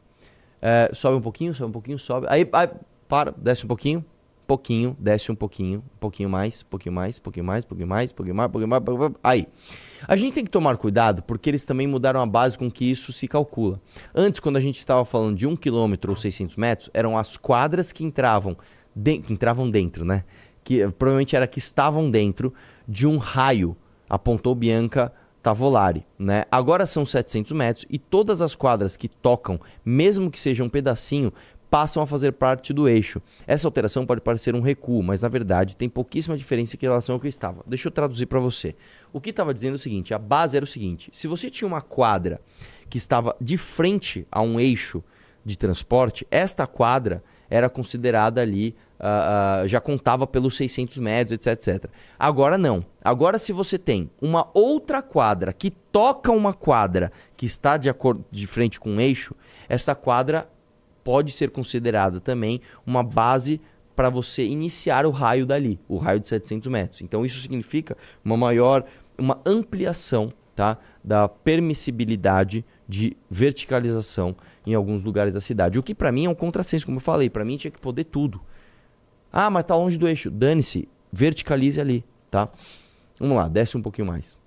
[0.60, 2.26] É, sobe um pouquinho, sobe um pouquinho, sobe.
[2.28, 2.68] Aí, aí,
[3.08, 4.04] para, desce um pouquinho,
[4.46, 8.50] pouquinho, desce um pouquinho, um pouquinho mais, pouquinho mais, pouquinho mais, pouquinho mais, pouquinho mais,
[8.50, 9.14] pouquinho mais, pouquinho mais.
[9.22, 9.46] Aí.
[10.08, 13.12] A gente tem que tomar cuidado porque eles também mudaram a base com que isso
[13.12, 13.80] se calcula.
[14.14, 17.92] Antes, quando a gente estava falando de um quilômetro ou 600 metros, eram as quadras
[17.92, 18.56] que entravam,
[18.94, 20.24] de, que entravam dentro, né?
[20.64, 22.52] Que provavelmente era que estavam dentro
[22.88, 23.76] de um raio,
[24.08, 26.44] apontou Bianca Tavolari, né?
[26.50, 31.32] Agora são 700 metros e todas as quadras que tocam, mesmo que seja um pedacinho,
[31.70, 33.22] passam a fazer parte do eixo.
[33.46, 37.20] Essa alteração pode parecer um recuo, mas na verdade tem pouquíssima diferença em relação ao
[37.20, 37.62] que estava.
[37.66, 38.74] Deixa eu traduzir para você.
[39.12, 41.68] O que estava dizendo é o seguinte: a base era o seguinte: se você tinha
[41.68, 42.40] uma quadra
[42.88, 45.02] que estava de frente a um eixo
[45.44, 51.52] de transporte, esta quadra era considerada ali, uh, uh, já contava pelos 600 metros, etc,
[51.52, 51.90] etc.
[52.18, 52.84] Agora não.
[53.02, 58.24] Agora, se você tem uma outra quadra que toca uma quadra que está de, acordo,
[58.30, 59.34] de frente com um eixo,
[59.68, 60.48] essa quadra
[61.02, 63.60] pode ser considerada também uma base
[63.96, 67.00] para você iniciar o raio dali, o raio de 700 metros.
[67.00, 68.84] Então, isso significa uma maior,
[69.18, 74.34] uma ampliação tá, da permissibilidade de verticalização
[74.66, 75.78] em alguns lugares da cidade.
[75.78, 78.04] O que para mim é um contrassenso, como eu falei, para mim tinha que poder
[78.04, 78.40] tudo.
[79.32, 80.30] Ah, mas tá longe do eixo.
[80.30, 82.48] Dane-se, verticalize ali, tá?
[83.18, 84.38] Vamos lá, desce um pouquinho mais.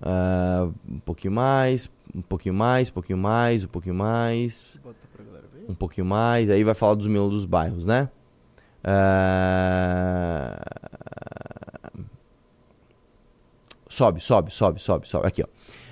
[0.00, 4.80] Uh, um pouquinho mais, um pouquinho mais, um pouquinho mais, um pouquinho mais.
[5.68, 8.08] Um pouquinho mais, aí vai falar dos meus dos bairros, né?
[8.84, 9.38] Uh...
[13.88, 15.26] Sobe, sobe, sobe, sobe, sobe.
[15.26, 15.46] Aqui, ó.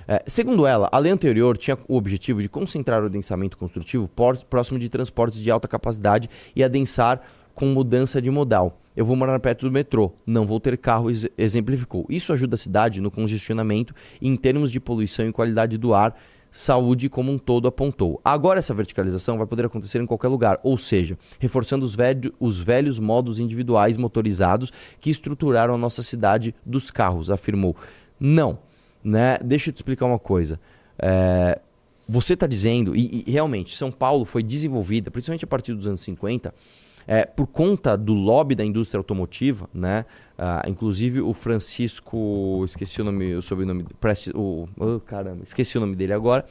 [0.08, 4.08] É, segundo ela, a lei anterior tinha o objetivo de concentrar o adensamento construtivo
[4.48, 7.20] próximo de transportes de alta capacidade e adensar
[7.54, 8.80] com mudança de modal.
[8.94, 12.06] Eu vou morar perto do metrô, não vou ter carro, exemplificou.
[12.08, 16.14] Isso ajuda a cidade no congestionamento em termos de poluição e qualidade do ar,
[16.50, 18.20] saúde como um todo apontou.
[18.24, 21.96] Agora essa verticalização vai poder acontecer em qualquer lugar, ou seja, reforçando os,
[22.40, 27.76] os velhos modos individuais motorizados que estruturaram a nossa cidade dos carros, afirmou.
[28.18, 28.58] Não,
[29.06, 29.38] né?
[29.38, 30.60] Deixa eu te explicar uma coisa.
[30.98, 31.60] É,
[32.08, 36.00] você está dizendo, e, e, realmente, São Paulo foi desenvolvida, principalmente a partir dos anos
[36.00, 36.52] 50,
[37.06, 40.04] é, por conta do lobby da indústria automotiva, né?
[40.36, 45.80] Ah, inclusive o Francisco, esqueci o nome, o sobrenome, Presti, o, oh, caramba, esqueci o
[45.80, 46.44] nome dele agora.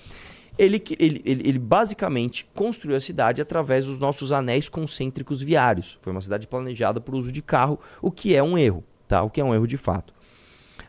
[0.57, 5.97] Ele, ele, ele, ele, basicamente construiu a cidade através dos nossos anéis concêntricos viários.
[6.01, 9.21] Foi uma cidade planejada para o uso de carro, o que é um erro, tá?
[9.21, 10.13] O que é um erro de fato.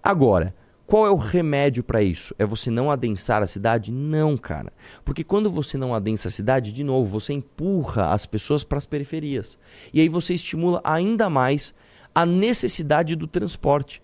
[0.01, 0.55] Agora,
[0.87, 2.33] qual é o remédio para isso?
[2.39, 3.91] É você não adensar a cidade?
[3.91, 4.73] Não, cara.
[5.05, 8.87] Porque quando você não adensa a cidade, de novo, você empurra as pessoas para as
[8.87, 9.59] periferias.
[9.93, 11.75] E aí você estimula ainda mais
[12.15, 14.01] a necessidade do transporte.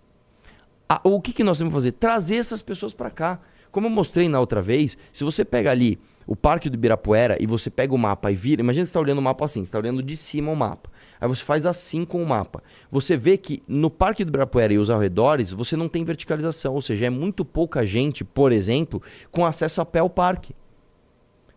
[0.88, 1.92] A, o que, que nós temos que fazer?
[1.92, 3.40] Trazer essas pessoas para cá.
[3.70, 7.46] Como eu mostrei na outra vez, se você pega ali o Parque do Ibirapuera e
[7.46, 9.78] você pega o mapa e vira, imagina você está olhando o mapa assim, você está
[9.78, 10.90] olhando de cima o mapa.
[11.22, 12.60] Aí você faz assim com o mapa.
[12.90, 16.82] Você vê que no Parque do Ibirapuera e os arredores, você não tem verticalização, ou
[16.82, 20.52] seja, é muito pouca gente, por exemplo, com acesso a pé ao parque.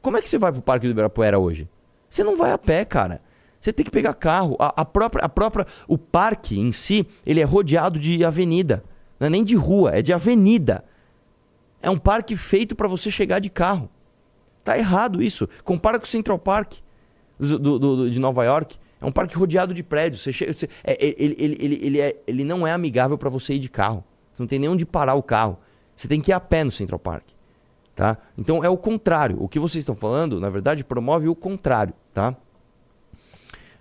[0.03, 1.67] Como é que você vai para o Parque do Ibirapuera hoje?
[2.07, 3.19] Você não vai a pé, cara.
[3.59, 4.55] Você tem que pegar carro.
[4.59, 8.83] A, a, própria, a própria, o parque em si, ele é rodeado de avenida.
[9.19, 10.85] Não é nem de rua, é de avenida.
[11.81, 13.89] É um parque feito para você chegar de carro.
[14.63, 15.49] Tá errado isso.
[15.63, 16.75] Compara com o Central Park
[17.39, 18.77] do, do, do, de Nova York.
[19.01, 20.21] É um parque rodeado de prédios.
[20.21, 23.53] Você chega, você, é, ele, ele, ele, ele, é, ele não é amigável para você
[23.53, 24.03] ir de carro.
[24.31, 25.57] Você não tem nem onde parar o carro.
[25.95, 27.23] Você tem que ir a pé no Central Park.
[27.95, 28.17] Tá?
[28.37, 29.37] Então é o contrário.
[29.41, 31.93] O que vocês estão falando, na verdade, promove o contrário.
[32.13, 32.35] Tá?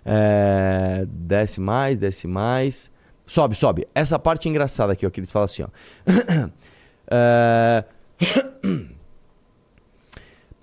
[0.05, 2.91] É, desce mais, desce mais.
[3.25, 3.87] Sobe, sobe.
[3.93, 5.67] Essa parte é engraçada aqui, ó, que eles falam assim, ó.
[7.09, 7.83] é...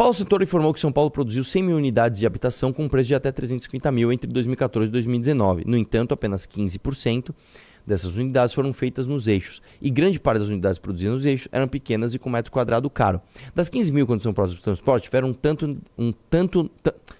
[0.03, 3.07] Paulo Santoro informou que São Paulo produziu 100 mil unidades de habitação com um preço
[3.07, 5.62] de até 350 mil entre 2014 e 2019.
[5.65, 7.33] No entanto, apenas 15%
[7.87, 11.68] dessas unidades foram feitas nos eixos, e grande parte das unidades produzidas nos eixos eram
[11.68, 13.21] pequenas e com metro quadrado caro.
[13.55, 16.71] Das 15 mil condições próximas do transporte, tiveram tanto, um tanto,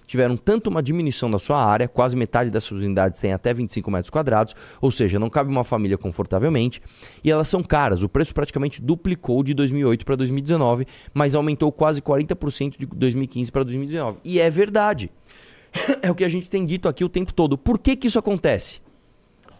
[0.05, 4.09] tiveram tanto uma diminuição da sua área, quase metade dessas unidades tem até 25 metros
[4.09, 6.81] quadrados, ou seja, não cabe uma família confortavelmente,
[7.23, 8.03] e elas são caras.
[8.03, 13.63] O preço praticamente duplicou de 2008 para 2019, mas aumentou quase 40% de 2015 para
[13.63, 14.19] 2019.
[14.23, 15.09] E é verdade.
[16.01, 17.57] É o que a gente tem dito aqui o tempo todo.
[17.57, 18.82] Por que, que isso acontece?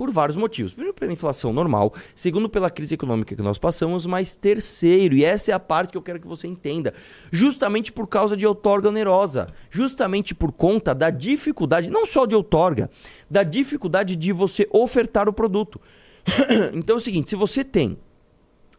[0.04, 0.74] Por vários motivos.
[0.74, 1.94] Primeiro, pela inflação normal.
[2.14, 4.06] Segundo, pela crise econômica que nós passamos.
[4.06, 6.94] Mas terceiro, e essa é a parte que eu quero que você entenda,
[7.32, 9.48] justamente por causa de outorga onerosa.
[9.70, 12.90] Justamente por conta da dificuldade, não só de outorga,
[13.32, 15.80] da dificuldade de você ofertar o produto.
[16.74, 17.98] então é o seguinte: se você tem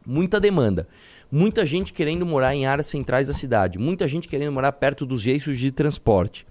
[0.05, 0.87] muita demanda,
[1.33, 5.25] muita gente querendo morar em áreas centrais da cidade, muita gente querendo morar perto dos
[5.25, 6.47] eixos de transporte.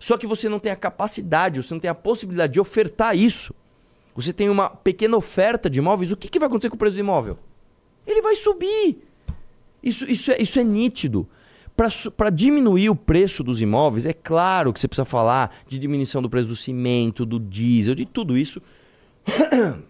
[0.00, 3.54] Só que você não tem a capacidade, você não tem a possibilidade de ofertar isso
[4.14, 6.96] você tem uma pequena oferta de imóveis, o que, que vai acontecer com o preço
[6.96, 7.38] do imóvel?
[8.06, 8.98] Ele vai subir.
[9.82, 11.28] Isso, isso, é, isso é nítido.
[12.16, 16.28] Para diminuir o preço dos imóveis, é claro que você precisa falar de diminuição do
[16.28, 18.60] preço do cimento, do diesel, de tudo isso.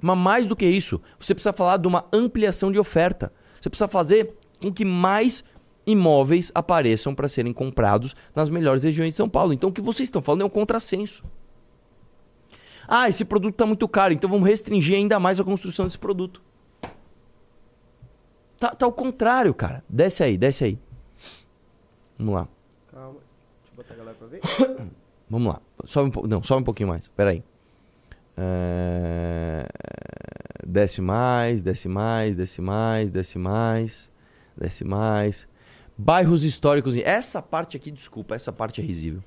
[0.00, 3.32] Mas mais do que isso, você precisa falar de uma ampliação de oferta.
[3.60, 5.42] Você precisa fazer com que mais
[5.86, 9.52] imóveis apareçam para serem comprados nas melhores regiões de São Paulo.
[9.52, 11.22] Então o que vocês estão falando é um contrassenso.
[12.92, 16.42] Ah, esse produto está muito caro, então vamos restringir ainda mais a construção desse produto.
[18.58, 19.84] Tá, tá ao contrário, cara.
[19.88, 20.78] Desce aí, desce aí.
[22.18, 22.48] Vamos lá.
[22.90, 23.20] Calma.
[23.60, 24.40] Deixa eu botar a galera pra ver.
[25.30, 25.62] vamos lá.
[25.84, 26.26] Sobe um, po...
[26.26, 27.06] Não, sobe um pouquinho mais.
[27.06, 27.44] Pera aí.
[28.36, 29.68] É...
[30.66, 34.10] Desce mais, desce mais, desce mais, desce mais,
[34.56, 35.46] desce mais.
[35.96, 36.96] Bairros históricos.
[36.96, 39.22] Essa parte aqui, desculpa, essa parte é risível.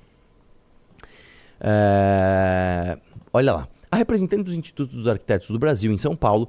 [1.60, 2.98] É...
[3.32, 3.68] Olha lá.
[3.90, 6.48] A representante dos Institutos dos Arquitetos do Brasil, em São Paulo,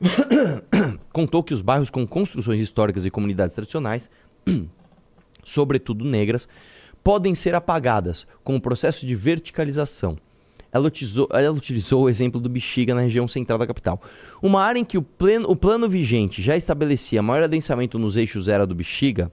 [1.12, 4.08] contou que os bairros com construções históricas e comunidades tradicionais,
[5.44, 6.48] sobretudo negras,
[7.02, 10.16] podem ser apagadas com o processo de verticalização.
[10.70, 14.00] Ela utilizou, ela utilizou, o exemplo do Bexiga na região central da capital.
[14.42, 18.48] Uma área em que o, pleno, o plano vigente já estabelecia maior adensamento nos eixos
[18.48, 19.32] era do Bexiga,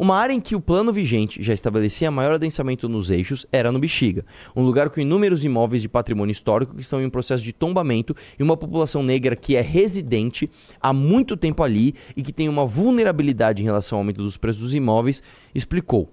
[0.00, 3.78] uma área em que o plano vigente já estabelecia maior adensamento nos eixos era no
[3.78, 4.24] Bexiga,
[4.56, 8.16] um lugar com inúmeros imóveis de patrimônio histórico que estão em um processo de tombamento
[8.38, 12.64] e uma população negra que é residente há muito tempo ali e que tem uma
[12.64, 15.22] vulnerabilidade em relação ao aumento dos preços dos imóveis,
[15.54, 16.10] explicou.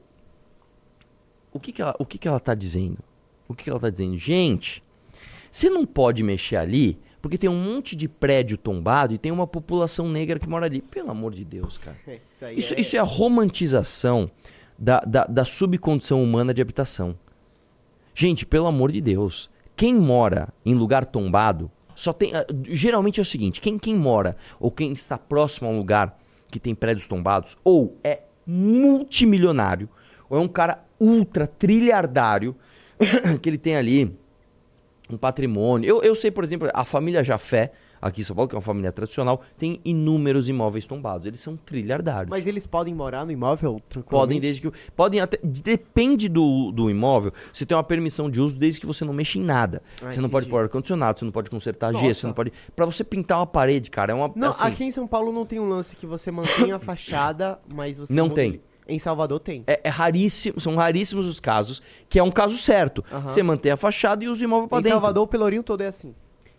[1.54, 2.98] O que, que ela está que que dizendo?
[3.48, 4.18] O que, que ela está dizendo?
[4.18, 4.84] Gente,
[5.50, 9.46] você não pode mexer ali porque tem um monte de prédio tombado e tem uma
[9.46, 10.82] população negra que mora ali.
[10.82, 11.98] Pelo amor de Deus, cara.
[12.08, 12.80] É, isso, isso, é...
[12.80, 13.00] isso, é...
[13.00, 14.32] a romantização
[14.80, 17.20] da, da, da subcondição humana de habitação.
[18.16, 19.50] Gente, pelo amor de Deus.
[19.76, 22.34] Quem mora em lugar tombado só tem.
[22.34, 26.18] Ah, geralmente é o seguinte: quem, quem mora ou quem está próximo a um lugar
[26.50, 29.90] que tem prédios tombados, ou é multimilionário,
[30.30, 32.56] ou é um cara ultra trilhardário
[33.42, 34.18] que ele tem ali
[35.10, 35.88] um patrimônio.
[35.88, 38.62] Eu, eu sei, por exemplo, a família Jafé, aqui em São Paulo, que é uma
[38.62, 41.26] família tradicional, tem inúmeros imóveis tombados.
[41.26, 42.30] Eles são trilhardários.
[42.30, 43.82] Mas eles podem morar no imóvel?
[44.10, 44.78] Podem, desde que.
[44.96, 45.38] Podem até.
[45.44, 47.32] Depende do, do imóvel.
[47.52, 49.82] Você tem uma permissão de uso desde que você não mexa em nada.
[50.02, 50.52] Ah, você não pode entendi.
[50.52, 52.06] pôr ar-condicionado, você não pode consertar Nossa.
[52.06, 52.52] gesso, você não pode.
[52.76, 54.32] Pra você pintar uma parede, cara, é uma.
[54.36, 57.60] Não, assim, aqui em São Paulo não tem um lance que você mantém a fachada,
[57.68, 58.14] mas você...
[58.14, 58.62] Não muda tem.
[58.88, 59.64] Em Salvador tem.
[59.68, 63.04] É, é raríssimo, são raríssimos os casos, que é um caso certo.
[63.12, 63.28] Aham.
[63.28, 64.96] Você mantém a fachada e usa o imóvel pra Em dentro.
[64.96, 66.14] Salvador o Pelourinho todo é assim.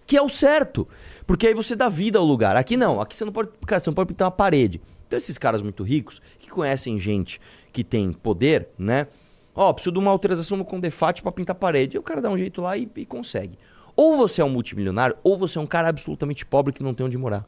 [0.07, 0.89] Que é o certo.
[1.27, 2.57] Porque aí você dá vida ao lugar.
[2.57, 3.01] Aqui não.
[3.01, 4.81] Aqui você não pode, cara, você não pode pintar uma parede.
[5.07, 7.41] Então esses caras muito ricos, que conhecem gente
[7.73, 9.07] que tem poder, né?
[9.55, 11.97] Ó, preciso de uma autorização no Condefat pra pintar parede.
[11.97, 13.59] E o cara dá um jeito lá e, e consegue.
[13.97, 17.05] Ou você é um multimilionário, ou você é um cara absolutamente pobre que não tem
[17.05, 17.45] onde morar.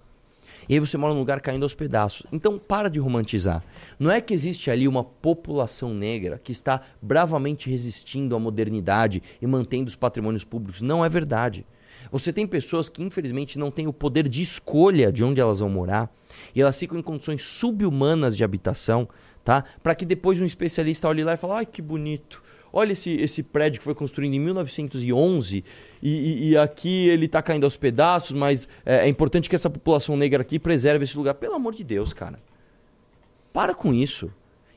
[0.71, 2.25] E aí você mora num lugar caindo aos pedaços.
[2.33, 3.61] Então para de romantizar.
[3.99, 9.47] Não é que existe ali uma população negra que está bravamente resistindo à modernidade e
[9.49, 10.81] mantendo os patrimônios públicos.
[10.81, 11.67] Não é verdade.
[12.13, 15.69] Você tem pessoas que infelizmente não têm o poder de escolha de onde elas vão
[15.69, 16.09] morar
[16.55, 19.09] e elas ficam em condições subhumanas de habitação,
[19.43, 19.65] tá?
[19.83, 22.41] Para que depois um especialista olhe lá e fale: "Ai, que bonito.
[22.73, 25.65] Olha esse, esse prédio que foi construído em 1911
[26.03, 29.69] e, e- e aqui ele tá caindo aos pedaços, mas é, é importante que essa
[29.69, 31.35] população negra aqui preserve esse lugar.
[31.35, 32.39] Pelo amor de Deus, cara.
[33.53, 34.31] Para com isso.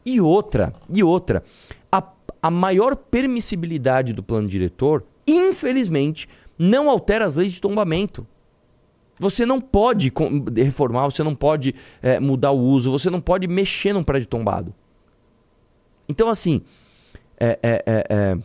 [0.06, 1.44] E outra, e outra.
[1.92, 2.04] A,
[2.42, 6.28] a maior permissibilidade do plano diretor, infelizmente,
[6.58, 8.26] não altera as leis de tombamento.
[9.20, 10.12] Você não pode
[10.56, 14.74] reformar, você não pode é, mudar o uso, você não pode mexer num prédio tombado.
[16.10, 16.62] Então, assim,
[17.44, 18.38] é, é, é, é,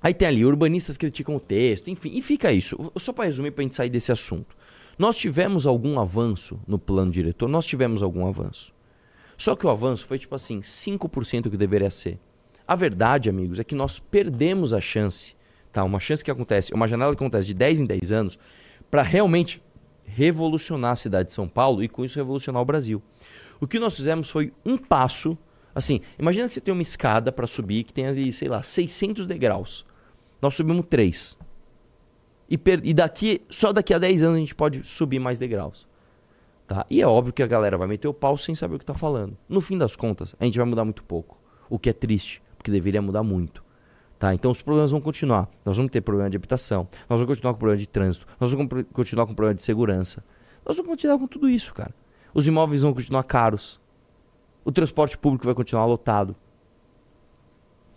[0.00, 2.92] Aí tem ali, urbanistas criticam o texto, enfim, e fica isso.
[2.96, 4.56] Só para resumir, para a gente sair desse assunto.
[4.98, 7.48] Nós tivemos algum avanço no plano diretor?
[7.48, 8.72] Nós tivemos algum avanço.
[9.36, 12.18] Só que o avanço foi tipo assim, 5% que deveria ser.
[12.66, 15.34] A verdade, amigos, é que nós perdemos a chance,
[15.72, 15.82] tá?
[15.82, 18.38] Uma chance que acontece, uma janela que acontece de 10 em 10 anos,
[18.90, 19.62] para realmente
[20.04, 23.02] revolucionar a cidade de São Paulo e com isso revolucionar o Brasil.
[23.60, 25.36] O que nós fizemos foi um passo,
[25.74, 29.84] assim, imagina você tem uma escada para subir que tem ali, sei lá, 600 degraus.
[30.40, 31.38] Nós subimos 3.
[32.50, 35.86] E, e daqui, só daqui a 10 anos a gente pode subir mais degraus.
[36.66, 36.86] Tá?
[36.88, 38.94] E é óbvio que a galera vai meter o pau sem saber o que tá
[38.94, 39.36] falando.
[39.48, 41.38] No fim das contas, a gente vai mudar muito pouco.
[41.68, 43.64] O que é triste, porque deveria mudar muito.
[44.18, 44.32] Tá?
[44.32, 45.48] Então os problemas vão continuar.
[45.64, 48.84] Nós vamos ter problema de habitação, nós vamos continuar com problema de trânsito, nós vamos
[48.92, 50.24] continuar com problema de segurança.
[50.64, 51.92] Nós vamos continuar com tudo isso, cara.
[52.32, 53.80] Os imóveis vão continuar caros.
[54.64, 56.36] O transporte público vai continuar lotado.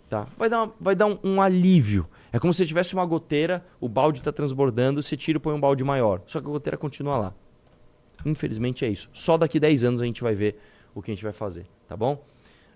[0.08, 0.26] Tá?
[0.36, 2.08] Vai dar, uma- vai dar um, um alívio.
[2.32, 5.54] É como se você tivesse uma goteira, o balde está transbordando, você tira e põe
[5.54, 6.22] um balde maior.
[6.26, 7.34] Só que a goteira continua lá.
[8.24, 9.08] Infelizmente é isso.
[9.12, 10.58] Só daqui 10 anos a gente vai ver
[10.94, 12.22] o que a gente vai fazer, tá bom?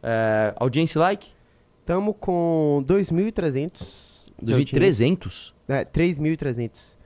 [0.02, 1.28] É, audiência e like?
[1.84, 4.30] Tamo com 2.300.
[4.42, 4.78] de audiência.
[4.78, 5.52] 2.300?
[5.68, 6.96] É, 3.300.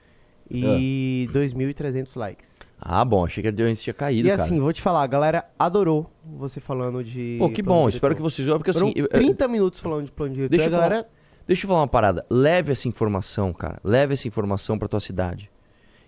[0.49, 2.59] E 2.300 likes.
[2.87, 4.43] Ah, bom, achei que a audiência tinha caído, E cara.
[4.43, 7.35] assim, vou te falar, a galera adorou você falando de.
[7.39, 8.99] Pô, que bom, espero que vocês gostem, porque Foram assim...
[8.99, 10.51] eu- eu- 30 minutos falando de plano diretor.
[10.51, 11.09] Deixa eu falar- galera.
[11.47, 12.23] Deixa eu falar uma parada.
[12.29, 13.79] Leve essa informação, cara.
[13.83, 15.49] Leve essa informação pra tua cidade.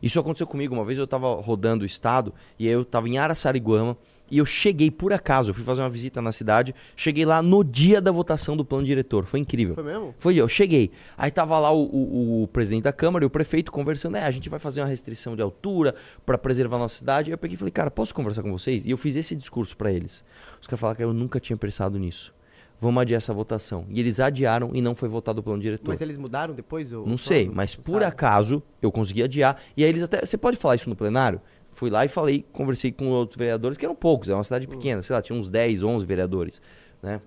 [0.02, 0.76] Isso aconteceu comigo.
[0.76, 3.98] Uma vez eu tava rodando o estado e aí eu tava em Araçariguama
[4.30, 5.50] e eu cheguei por acaso.
[5.52, 6.74] Eu fui fazer uma visita na cidade.
[6.96, 9.26] Cheguei lá no dia da votação do plano diretor.
[9.26, 9.76] Foi incrível.
[9.76, 10.13] Foi mesmo?
[10.18, 10.92] Foi eu, cheguei.
[11.18, 14.18] Aí tava lá o, o- o presidente da Câmara e o prefeito conversando.
[14.18, 17.30] É, a gente vai fazer uma restrição de altura pra preservar a nossa cidade.
[17.30, 18.86] Aí eu peguei e falei, cara, posso conversar com vocês?
[18.86, 20.24] E eu fiz esse discurso pra eles.
[20.62, 22.34] Os caras falaram que eu nunca tinha pensado nisso.
[22.80, 23.86] Vamos adiar essa votação.
[23.90, 25.88] E eles adiaram e não foi votado o plano diretor.
[25.88, 26.94] Mas eles mudaram depois?
[26.94, 29.58] o- Não sei, mas por acaso eu consegui adiar.
[29.76, 30.24] E aí eles até.
[30.24, 31.42] Você pode falar isso no plenário?
[31.78, 35.04] Fui lá e falei, conversei com outros vereadores, que eram poucos, é uma cidade pequena,
[35.04, 36.60] sei lá, tinha uns 10, 11 vereadores,
[37.04, 37.22] né?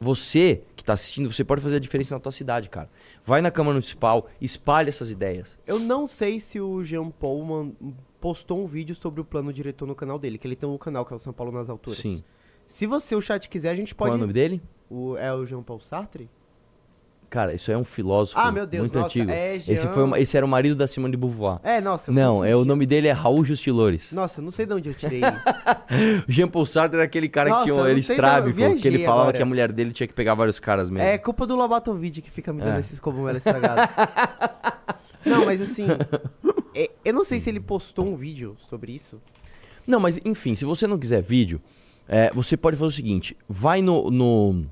[0.00, 2.90] Você que está assistindo, você pode fazer a diferença na tua cidade, cara.
[3.24, 5.56] Vai na Câmara Municipal, espalhe essas ideias.
[5.64, 7.72] Eu não sei se o Jean Paul
[8.20, 11.06] postou um vídeo sobre o plano diretor no canal dele, que ele tem um canal
[11.06, 12.00] que é o São Paulo nas Alturas.
[12.00, 12.20] Sim.
[12.66, 14.14] Se você, o chat, quiser, a gente Qual pode.
[14.14, 14.60] é o nome dele?
[14.90, 16.28] O- é o Jean Paul Sartre?
[17.32, 19.30] Cara, isso é um filósofo Ah, meu Deus, muito nossa, antigo.
[19.30, 21.60] é esse, Jean- foi uma- esse era o marido da Simone de Beauvoir.
[21.64, 22.12] É, nossa.
[22.12, 24.12] Não, é, o nome dele é Raul Justilores.
[24.12, 25.22] Nossa, não sei de onde eu tirei.
[26.28, 29.36] Jean Paul Sartre era aquele cara Nossa, que tinha um estrábico, que ele falava agora.
[29.38, 31.08] que a mulher dele tinha que pegar vários caras mesmo.
[31.08, 32.80] é culpa do Lobatovich que fica me dando É.
[32.80, 33.86] esses cogumelos estragados.
[35.24, 35.86] não, mas assim.
[36.74, 39.18] é- eu não sei se ele postou um vídeo sobre isso.
[39.86, 41.60] Não, mas enfim, se você não quiser vídeo,
[42.06, 44.64] é, você pode fazer o seguinte: vai no, no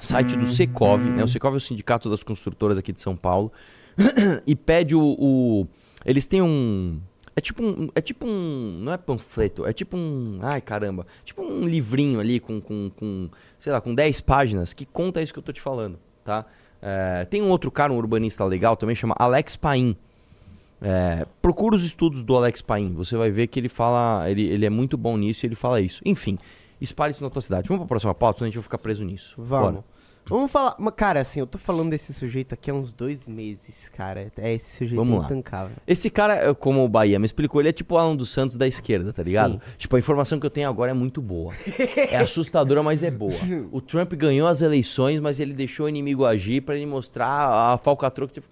[0.00, 1.22] site do Secov, né?
[1.22, 3.52] O Secov é o sindicato das construtoras aqui de São Paulo,
[4.46, 5.66] e pede o, o-
[6.04, 7.00] Eles têm um.
[7.36, 7.88] É tipo um.
[7.94, 8.80] É tipo um.
[8.82, 10.38] Não é panfleto, é tipo um.
[10.42, 11.06] Ai, caramba.
[11.24, 13.28] Tipo um livrinho ali com, com, com
[13.58, 16.44] sei lá, com 10 páginas que conta isso que eu tô te falando, tá?
[16.82, 19.96] É, tem um outro cara, um urbanista legal também, chama Alex Paim.
[20.82, 22.94] É, procura os estudos do Alex Paim.
[22.94, 24.28] Você vai ver que ele fala.
[24.30, 26.00] Ele, ele é muito bom nisso e ele fala isso.
[26.04, 26.38] Enfim,
[26.80, 27.68] espalhe isso na tua cidade.
[27.68, 29.34] Vamos pra próxima pauta, senão a gente vai ficar preso nisso.
[29.38, 29.72] Vamos.
[29.72, 29.84] Bora.
[30.30, 30.76] Vamos falar.
[30.78, 34.32] Mas, cara, assim, eu tô falando desse sujeito aqui há uns dois meses, cara.
[34.36, 35.24] É esse sujeito Vamos lá.
[35.26, 35.76] intancável.
[35.86, 38.66] Esse cara, como o Bahia me explicou, ele é tipo o Alan dos Santos da
[38.66, 39.54] esquerda, tá ligado?
[39.54, 39.60] Sim.
[39.76, 41.52] Tipo, a informação que eu tenho agora é muito boa.
[42.10, 43.34] É assustadora, mas é boa.
[43.72, 47.76] O Trump ganhou as eleições, mas ele deixou o inimigo agir pra ele mostrar a
[47.78, 48.46] falcatrua que, tipo...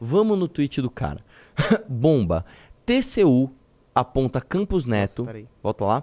[0.00, 1.20] Vamos no tweet do cara.
[1.88, 2.44] Bomba.
[2.84, 3.50] TCU
[3.94, 5.24] aponta Campos Neto.
[5.24, 5.46] peraí.
[5.62, 6.02] volta lá.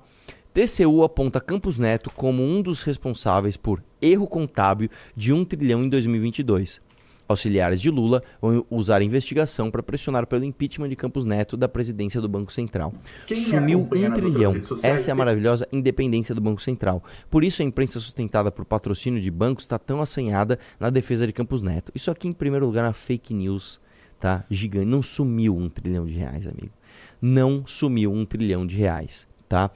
[0.53, 5.89] TCU aponta Campos Neto como um dos responsáveis por erro contábil de 1 trilhão em
[5.89, 6.79] 2022.
[7.27, 11.67] Auxiliares de Lula vão usar a investigação para pressionar pelo impeachment de Campos Neto da
[11.67, 12.93] presidência do Banco Central.
[13.25, 14.53] Quem me Sumiu um trilhão.
[14.83, 17.03] Essa é a maravilhosa independência do Banco Central.
[17.31, 21.33] Por isso a imprensa sustentada por patrocínio de bancos está tão assanhada na defesa de
[21.33, 21.91] Campos Neto.
[21.95, 23.81] Isso aqui, em primeiro lugar, é fake news,
[24.19, 24.45] tá?
[24.51, 24.85] Gigante.
[24.85, 26.73] Não sumiu um trilhão de reais, amigo.
[27.19, 29.71] Não sumiu um trilhão de reais, tá?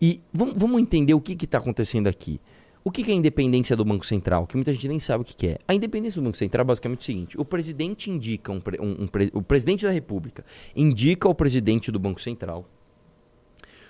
[0.00, 2.40] E vamos, entender o que está acontecendo aqui.
[2.84, 4.46] O que, que é a independência do Banco Central?
[4.46, 5.58] Que muita gente nem sabe o que, que é.
[5.66, 9.08] A independência do Banco Central é basicamente o seguinte: o presidente indica um, um- um
[9.34, 10.44] o presidente da República
[10.74, 12.68] indica o presidente do Banco Central.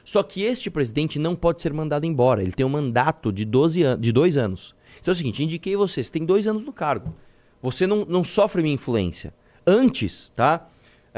[0.05, 2.43] Só que este presidente não pode ser mandado embora.
[2.43, 4.75] Ele tem um mandato de, 12 an de dois anos.
[5.01, 7.15] Então é o seguinte: indiquei você, você tem dois anos no cargo.
[7.61, 9.35] Você não, não sofre minha influência.
[9.67, 10.67] Antes, tá?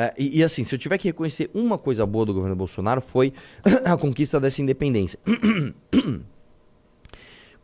[0.01, 3.03] É, e, e assim, se eu tiver que reconhecer uma coisa boa do governo Bolsonaro
[3.03, 3.35] foi
[3.85, 5.19] a conquista dessa independência.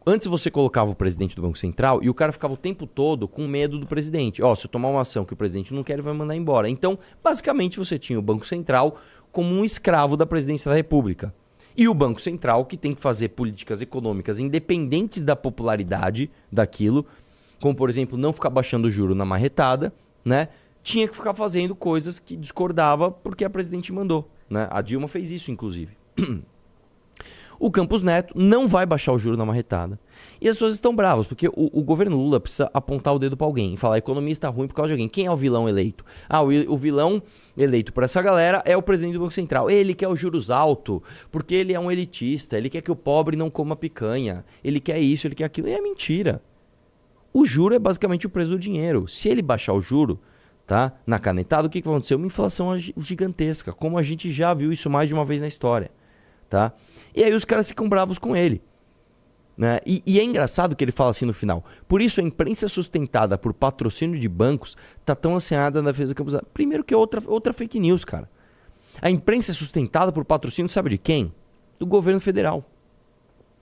[0.06, 3.26] Antes você colocava o presidente do Banco Central e o cara ficava o tempo todo
[3.26, 4.42] com medo do presidente.
[4.42, 6.68] Ó, se eu tomar uma ação que o presidente não quer, ele vai mandar embora.
[6.68, 8.98] Então, basicamente, você tinha o Banco Central
[9.32, 11.34] como um escravo da presidência da República.
[11.74, 17.06] E o Banco Central, que tem que fazer políticas econômicas independentes da popularidade daquilo,
[17.60, 19.90] como, por exemplo, não ficar baixando o juro na marretada,
[20.22, 20.48] né?
[20.86, 24.68] Tinha que ficar fazendo coisas que discordava porque a presidente mandou, né?
[24.70, 25.96] A Dilma fez isso, inclusive.
[27.58, 29.98] O Campos Neto não vai baixar o juro na marretada.
[30.38, 33.46] E as pessoas estão bravas, porque o, o governo Lula precisa apontar o dedo pra
[33.46, 35.08] alguém e falar: a economia está ruim por causa de alguém.
[35.08, 36.04] Quem é o vilão eleito?
[36.28, 37.22] Ah, o, o vilão
[37.56, 39.70] eleito por essa galera é o presidente do Banco Central.
[39.70, 41.00] Ele quer os juros altos,
[41.32, 44.98] porque ele é um elitista, ele quer que o pobre não coma picanha, ele quer
[44.98, 45.66] isso, ele quer aquilo.
[45.66, 46.42] E é mentira.
[47.32, 49.08] O juro é basicamente o preço do dinheiro.
[49.08, 50.20] Se ele baixar o juro,
[50.66, 50.92] tá?
[51.06, 52.16] Na canetada, o que, que acontecer?
[52.16, 55.90] Uma inflação gigantesca, como a gente já viu isso mais de uma vez na história,
[56.48, 56.72] tá?
[57.14, 58.60] E aí os caras ficam bravos com ele.
[59.56, 59.80] Né?
[59.86, 61.64] E, e é engraçado que ele fala assim no final.
[61.88, 66.46] Por isso a imprensa sustentada por patrocínio de bancos tá tão assanhada na defesa Neto.
[66.52, 68.28] Primeiro que é outra, outra fake news, cara.
[69.00, 71.32] A imprensa é sustentada por patrocínio, sabe de quem?
[71.78, 72.64] Do governo federal.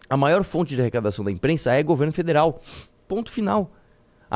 [0.09, 2.61] A maior fonte de arrecadação da imprensa é governo federal.
[3.07, 3.71] Ponto final.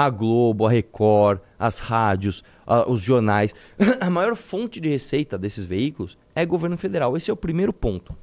[0.01, 3.53] A Globo, a Record, as rádios, a- os jornais.
[4.01, 7.17] A maior fonte de receita desses veículos é governo federal.
[7.17, 8.17] Esse é o primeiro ponto.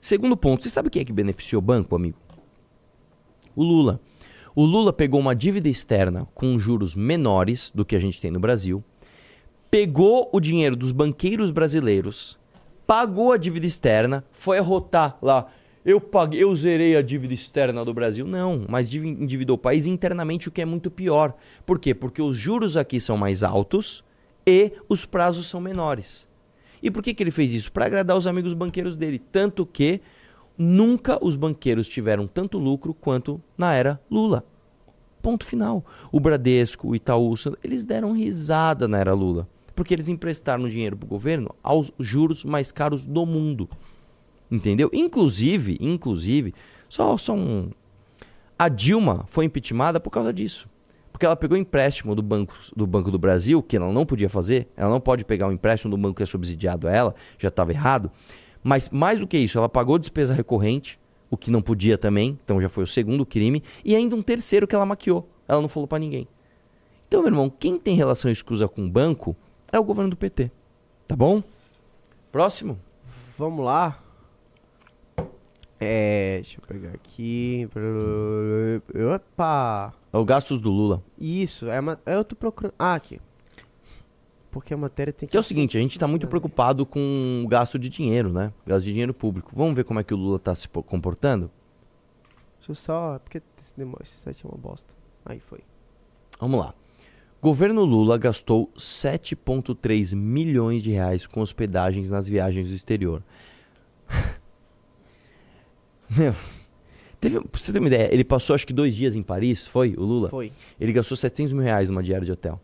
[0.00, 2.16] Segundo ponto, você sabe quem é que beneficiou o banco, amigo?
[3.54, 4.00] O Lula.
[4.56, 8.40] O Lula pegou uma dívida externa com juros menores do que a gente tem no
[8.40, 8.82] Brasil,
[9.70, 12.38] pegou o dinheiro dos banqueiros brasileiros,
[12.86, 15.46] pagou a dívida externa, foi arrotar lá.
[15.84, 18.24] Eu paguei, eu zerei a dívida externa do Brasil.
[18.26, 21.34] Não, mas divi- endividou o país internamente, o que é muito pior.
[21.66, 21.92] Por quê?
[21.94, 24.04] Porque os juros aqui são mais altos
[24.46, 26.28] e os prazos são menores.
[26.80, 27.72] E por que, que ele fez isso?
[27.72, 29.18] Para agradar os amigos banqueiros dele.
[29.18, 30.00] Tanto que
[30.56, 34.44] nunca os banqueiros tiveram tanto lucro quanto na era Lula.
[35.20, 35.84] Ponto final.
[36.10, 39.48] O Bradesco, o Itaú, eles deram risada na era Lula.
[39.74, 43.68] Porque eles emprestaram dinheiro para o governo aos juros mais caros do mundo.
[44.52, 44.90] Entendeu?
[44.92, 46.54] Inclusive, inclusive,
[46.86, 47.70] só, só um.
[48.58, 50.68] A Dilma foi impeachmentada por causa disso.
[51.10, 54.68] Porque ela pegou empréstimo do banco, do banco do Brasil, que ela não podia fazer.
[54.76, 57.72] Ela não pode pegar um empréstimo do banco que é subsidiado a ela, já estava
[57.72, 58.10] errado.
[58.62, 61.00] Mas mais do que isso, ela pagou despesa recorrente,
[61.30, 64.66] o que não podia também, então já foi o segundo crime, e ainda um terceiro
[64.66, 65.26] que ela maquiou.
[65.48, 66.28] Ela não falou pra ninguém.
[67.08, 69.34] Então, meu irmão, quem tem relação escusa com o banco
[69.72, 70.50] é o governo do PT.
[71.06, 71.42] Tá bom?
[72.30, 72.78] Próximo.
[73.38, 74.02] Vamos lá.
[75.84, 77.68] É, deixa eu pegar aqui.
[79.14, 79.92] Opa!
[80.12, 81.02] É o gastos do Lula.
[81.18, 82.74] Isso, é uma, eu tô procurando.
[82.78, 83.20] Ah, aqui.
[84.50, 85.30] Porque a matéria tem que.
[85.30, 88.52] Que é o seguinte, a gente tá muito preocupado com o gasto de dinheiro, né?
[88.66, 89.50] Gasto de dinheiro público.
[89.56, 91.50] Vamos ver como é que o Lula tá se po- comportando?
[92.58, 93.18] Deixa eu só.
[93.18, 94.92] Porque esse, demo- esse site é uma bosta.
[95.24, 95.60] Aí foi.
[96.38, 96.74] Vamos lá.
[97.40, 103.22] Governo Lula gastou 7,3 milhões de reais com hospedagens nas viagens do exterior.
[106.16, 106.34] Meu,
[107.20, 109.94] Teve, pra você ter uma ideia, ele passou acho que dois dias em Paris, foi,
[109.96, 110.28] o Lula?
[110.28, 110.52] Foi.
[110.80, 112.60] Ele gastou 700 mil reais numa diária de hotel.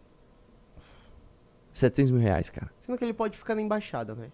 [1.72, 2.70] 700 mil reais, cara.
[2.80, 4.28] Sendo que ele pode ficar na embaixada, né?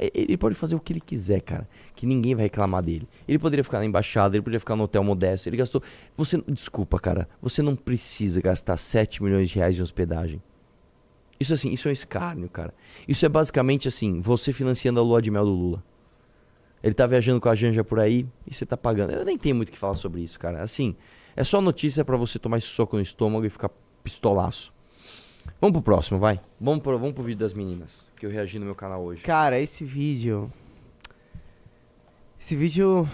[0.00, 1.68] E- Ele pode fazer o que ele quiser, cara.
[1.94, 3.06] Que ninguém vai reclamar dele.
[3.28, 5.48] Ele poderia ficar na embaixada, ele poderia ficar no hotel modesto.
[5.48, 5.80] Ele gastou.
[6.16, 6.42] Você.
[6.48, 7.28] Desculpa, cara.
[7.40, 10.42] Você não precisa gastar 7 milhões de reais em hospedagem.
[11.38, 12.74] Isso assim, isso é um escárnio, cara.
[13.06, 15.84] Isso é basicamente assim, você financiando a lua de mel do Lula.
[16.82, 19.12] Ele tá viajando com a Janja por aí e você tá pagando.
[19.12, 20.62] Eu nem tenho muito o que falar sobre isso, cara.
[20.62, 20.94] Assim,
[21.34, 23.70] é só notícia pra você tomar esse soco no estômago e ficar
[24.02, 24.72] pistolaço.
[25.60, 26.40] Vamos pro próximo, vai.
[26.60, 29.22] Vamos pro, vamos pro vídeo das meninas, que eu reagi no meu canal hoje.
[29.22, 30.52] Cara, esse vídeo.
[32.38, 33.08] Esse vídeo.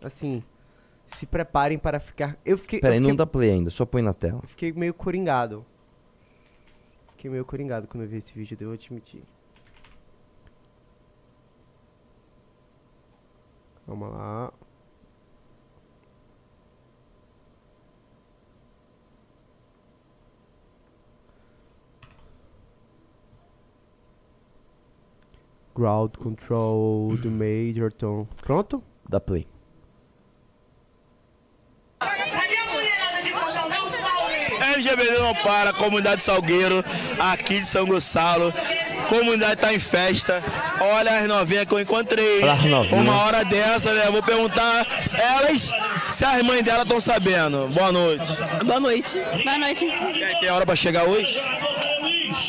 [0.00, 0.42] Assim.
[1.06, 2.38] Se preparem para ficar.
[2.44, 2.80] Eu fiquei.
[2.80, 4.40] Pera aí, eu fiquei, não dá play ainda, só põe na tela.
[4.42, 5.64] eu fiquei meio coringado.
[7.10, 9.22] Fiquei meio coringado quando eu vi esse vídeo, devo admitir.
[13.86, 14.52] Vamos lá.
[25.74, 28.26] Ground control do Major Tom.
[28.42, 28.82] Pronto?
[29.08, 29.46] Dá play.
[34.74, 36.84] LGBT não para, comunidade Salgueiro,
[37.18, 38.52] aqui de São Gonçalo.
[39.12, 40.42] Comunidade tá em festa.
[40.80, 42.40] Olha as novinhas que eu encontrei.
[42.90, 44.10] Uma hora dessa, né?
[44.10, 45.70] Vou perguntar elas
[46.10, 47.68] se as mães dela estão sabendo.
[47.74, 48.26] Boa noite.
[48.64, 49.20] Boa noite.
[49.44, 49.84] Boa noite.
[49.84, 51.38] Aí, tem hora pra chegar hoje?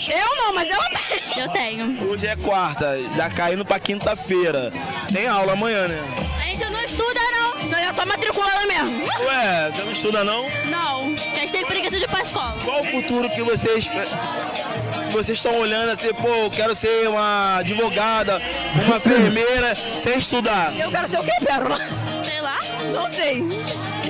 [0.08, 1.44] Eu não, mas ela tem.
[1.44, 2.10] Eu tenho.
[2.10, 4.72] Hoje é quarta, já caindo pra quinta-feira.
[5.12, 6.02] Tem aula amanhã, né?
[6.40, 7.70] A gente não estuda, não.
[7.70, 9.04] Não, é só matriculada mesmo.
[9.26, 10.50] Ué, você não estuda não?
[10.68, 11.14] Não.
[11.14, 12.56] A gente tem preguiça de ir pra escola.
[12.64, 13.90] Qual o futuro que vocês
[15.14, 18.42] vocês estão olhando assim, pô, eu quero ser uma advogada,
[18.86, 20.74] uma enfermeira, sem estudar?
[20.78, 21.80] Eu quero ser o quê, Pérola?
[22.26, 22.58] Sei lá.
[22.92, 23.44] Não sei.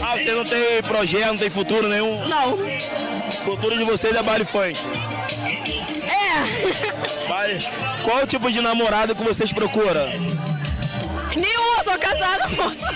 [0.01, 2.27] Ah, você não tem projeto, não tem futuro nenhum?
[2.27, 2.53] Não.
[2.53, 4.77] O futuro de vocês é baile funk.
[6.07, 7.27] É.
[7.27, 7.65] Baile-
[8.03, 10.07] Qual o tipo de namorado que vocês procuram?
[11.35, 12.89] Nenhuma, sou casada, moça.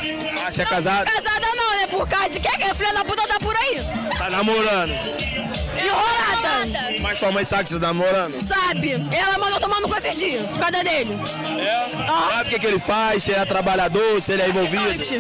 [0.45, 1.10] Ah, você é casado?
[1.12, 1.88] Casada não, né?
[1.88, 2.49] Por causa de quê?
[2.58, 3.82] Que a filha da puta tá por aí.
[4.18, 4.93] Tá namorando.
[5.88, 7.01] Enrolada.
[7.01, 8.39] Mas sua mãe sabe que você tá namorando?
[8.39, 8.91] Sabe?
[9.11, 11.17] Ela mandou tomar no cu esses dias, por causa dele.
[11.59, 11.89] É?
[12.07, 13.23] Sabe o que, que ele faz?
[13.23, 14.83] Se ele é trabalhador, se ele é envolvido?
[14.83, 15.19] Traficante.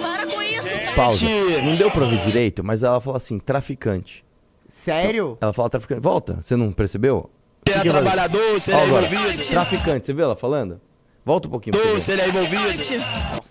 [0.00, 0.68] Para com isso.
[0.96, 1.18] Pausa.
[1.18, 1.62] Gente.
[1.62, 4.24] Não deu pra ouvir direito, mas ela falou assim, traficante.
[4.72, 5.36] Sério?
[5.40, 6.00] Ela fala traficante.
[6.00, 7.30] Volta, você não percebeu?
[7.66, 9.46] Se ele é trabalhador, se ele é envolvido?
[9.46, 10.80] Traficante, você viu ela falando?
[11.24, 11.74] Volta um pouquinho.
[12.00, 12.62] Se ele é envolvido?
[12.62, 13.00] Traficante.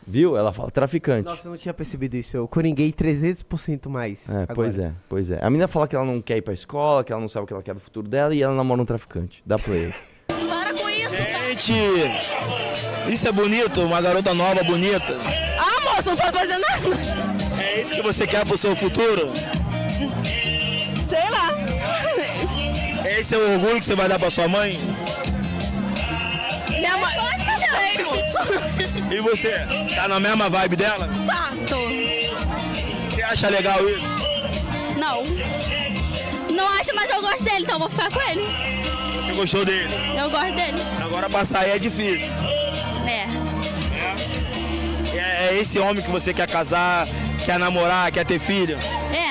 [0.07, 0.35] Viu?
[0.35, 1.29] Ela fala traficante.
[1.29, 2.35] Nossa, eu não tinha percebido isso.
[2.35, 4.27] Eu coringuei 300% mais.
[4.27, 5.37] É, pois é, pois é.
[5.39, 7.47] A menina fala que ela não quer ir pra escola, que ela não sabe o
[7.47, 9.43] que ela quer do futuro dela e ela namora um traficante.
[9.45, 9.93] Dá play.
[10.27, 11.15] Para com isso.
[11.49, 11.73] Gente,
[13.13, 15.15] isso é bonito, uma garota nova, bonita.
[15.57, 17.61] Ah, moça, não pode fazer nada.
[17.61, 19.29] É isso que você quer pro seu futuro?
[21.07, 21.49] Sei lá.
[23.07, 24.79] Esse é o orgulho que você vai dar pra sua mãe?
[26.69, 27.28] Minha mãe.
[29.11, 29.53] E você?
[29.95, 31.09] Tá na mesma vibe dela?
[31.25, 31.51] Tá.
[31.67, 31.77] Tô.
[33.09, 34.07] Você acha legal isso?
[34.97, 35.23] Não.
[36.55, 38.45] Não acho, mas eu gosto dele, então eu vou ficar com ele.
[39.25, 39.93] Você gostou dele?
[40.17, 40.77] Eu gosto dele.
[41.03, 42.27] Agora pra sair é difícil.
[43.07, 43.27] É.
[45.17, 47.07] É, é esse homem que você quer casar,
[47.45, 48.77] quer namorar, quer ter filho?
[49.11, 49.29] É.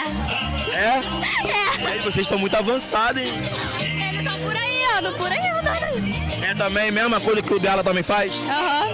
[0.75, 0.79] É?
[0.79, 1.83] É.
[1.83, 3.33] E aí, vocês estão muito avançados, hein?
[3.81, 6.28] Ele tá por aí, ando por aí, andando aí.
[6.43, 8.33] É também a mesma coisa que o dela também faz?
[8.35, 8.89] Aham.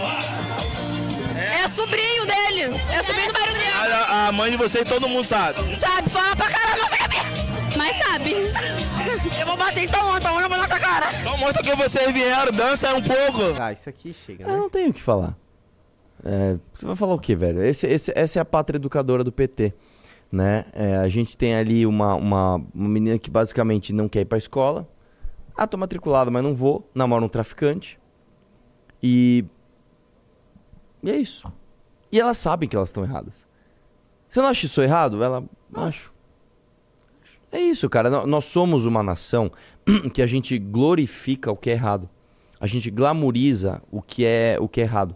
[1.37, 2.63] É sobrinho dele.
[2.93, 3.71] É sobrinho do marido dele.
[3.95, 5.75] A, a mãe de vocês todo mundo sabe.
[5.77, 7.25] Sabe, fala pra caralho na nossa cabeça.
[7.77, 8.35] Mas sabe.
[9.41, 11.11] Eu vou bater então, então eu vou na tua cara.
[11.21, 13.61] Então mostra que vocês vieram, dança um pouco.
[13.61, 14.57] Ah, isso aqui chega, Eu né?
[14.57, 15.37] não tenho o que falar.
[16.25, 17.63] É, você vai falar o que, velho?
[17.63, 19.75] Esse, esse- essa é a pátria educadora do PT.
[20.33, 20.65] Né?
[20.73, 24.39] É, a gente tem ali uma, uma, uma menina que basicamente não quer ir pra
[24.39, 24.89] escola.
[25.57, 26.89] Ah, tô matriculada, mas não vou.
[26.95, 27.99] Namora um traficante.
[29.03, 29.45] E.
[31.03, 31.51] E é isso.
[32.11, 33.47] E elas sabem que elas estão erradas.
[34.29, 35.23] Você não acha isso errado?
[35.23, 35.45] Ela.
[35.75, 36.13] Acho.
[37.53, 38.11] É isso, cara.
[38.11, 39.51] Nó- Nós somos uma nação
[40.13, 42.09] que a gente glorifica o que é errado.
[42.61, 45.15] A gente glamoriza o que é, o que é errado.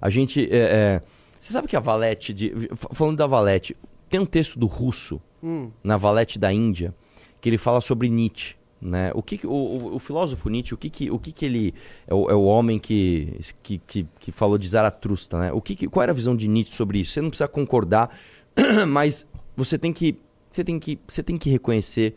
[0.00, 0.46] A gente.
[0.52, 1.02] é, é,
[1.38, 2.32] Você sabe que a Valete.
[2.32, 2.52] De...
[2.92, 3.76] Falando da Valete,
[4.08, 6.94] tem um texto do russo Hum, na Valete da Índia
[7.40, 8.56] que ele fala sobre Nietzsche.
[8.80, 9.10] Né?
[9.14, 11.74] O, que, o, o- o filósofo Nietzsche, o que, que, o que, que ele.
[12.06, 15.38] É o, é o homem que, que, que, que falou de Zaratrusta.
[15.38, 15.52] Né?
[15.52, 17.12] O que, que- qual era a visão de Nietzsche sobre isso?
[17.12, 18.14] Você não precisa concordar,
[18.88, 20.18] mas você tem que.
[20.48, 22.16] Você tem que, você tem que reconhecer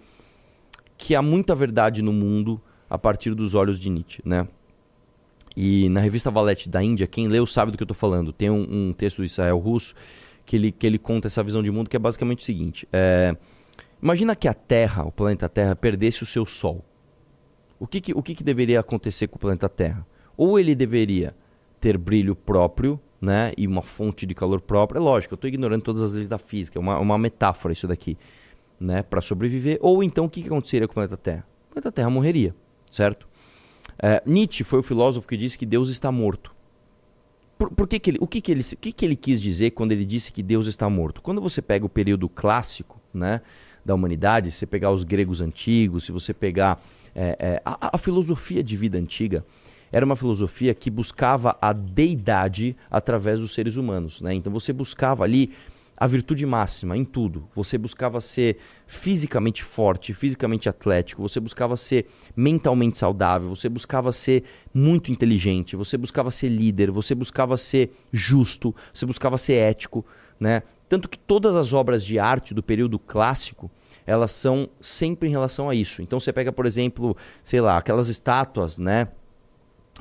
[0.97, 4.21] que há muita verdade no mundo a partir dos olhos de Nietzsche.
[4.25, 4.47] Né?
[5.55, 8.31] E na revista Valete da Índia, quem leu sabe do que eu tô falando.
[8.31, 9.93] Tem um, um texto do Israel Russo
[10.45, 12.87] que ele, que ele conta essa visão de mundo que é basicamente o seguinte.
[12.93, 13.35] É,
[14.01, 16.83] imagina que a Terra, o planeta Terra, perdesse o seu Sol.
[17.79, 20.05] O que, que, o que, que deveria acontecer com o planeta Terra?
[20.35, 21.35] Ou ele deveria
[21.79, 23.53] ter brilho próprio, né?
[23.57, 24.99] E uma fonte de calor própria.
[24.99, 27.87] É lógico, eu estou ignorando todas as leis da física, é uma, uma metáfora isso
[27.87, 28.17] daqui,
[28.79, 29.01] né?
[29.03, 29.77] Para sobreviver.
[29.81, 31.47] Ou então o que, que aconteceria com o planeta Terra?
[31.69, 32.53] O planeta Terra morreria,
[32.91, 33.27] certo?
[34.01, 36.55] É, Nietzsche foi o filósofo que disse que Deus está morto.
[37.57, 39.71] Por, por que que ele, o que que ele, o que que ele quis dizer
[39.71, 41.21] quando ele disse que Deus está morto?
[41.21, 43.41] Quando você pega o período clássico, né?
[43.89, 46.79] Da humanidade, se você pegar os gregos antigos, se você pegar
[47.15, 49.43] é, é, a, a filosofia de vida antiga,
[49.91, 54.21] era uma filosofia que buscava a deidade através dos seres humanos.
[54.21, 54.35] Né?
[54.35, 55.53] Então você buscava ali
[55.97, 57.49] a virtude máxima em tudo.
[57.55, 64.43] Você buscava ser fisicamente forte, fisicamente atlético, você buscava ser mentalmente saudável, você buscava ser
[64.71, 70.05] muito inteligente, você buscava ser líder, você buscava ser justo, você buscava ser ético.
[70.39, 70.61] Né?
[70.87, 73.71] Tanto que todas as obras de arte do período clássico
[74.09, 76.01] elas são sempre em relação a isso.
[76.01, 79.07] Então você pega, por exemplo, sei lá, aquelas estátuas, né?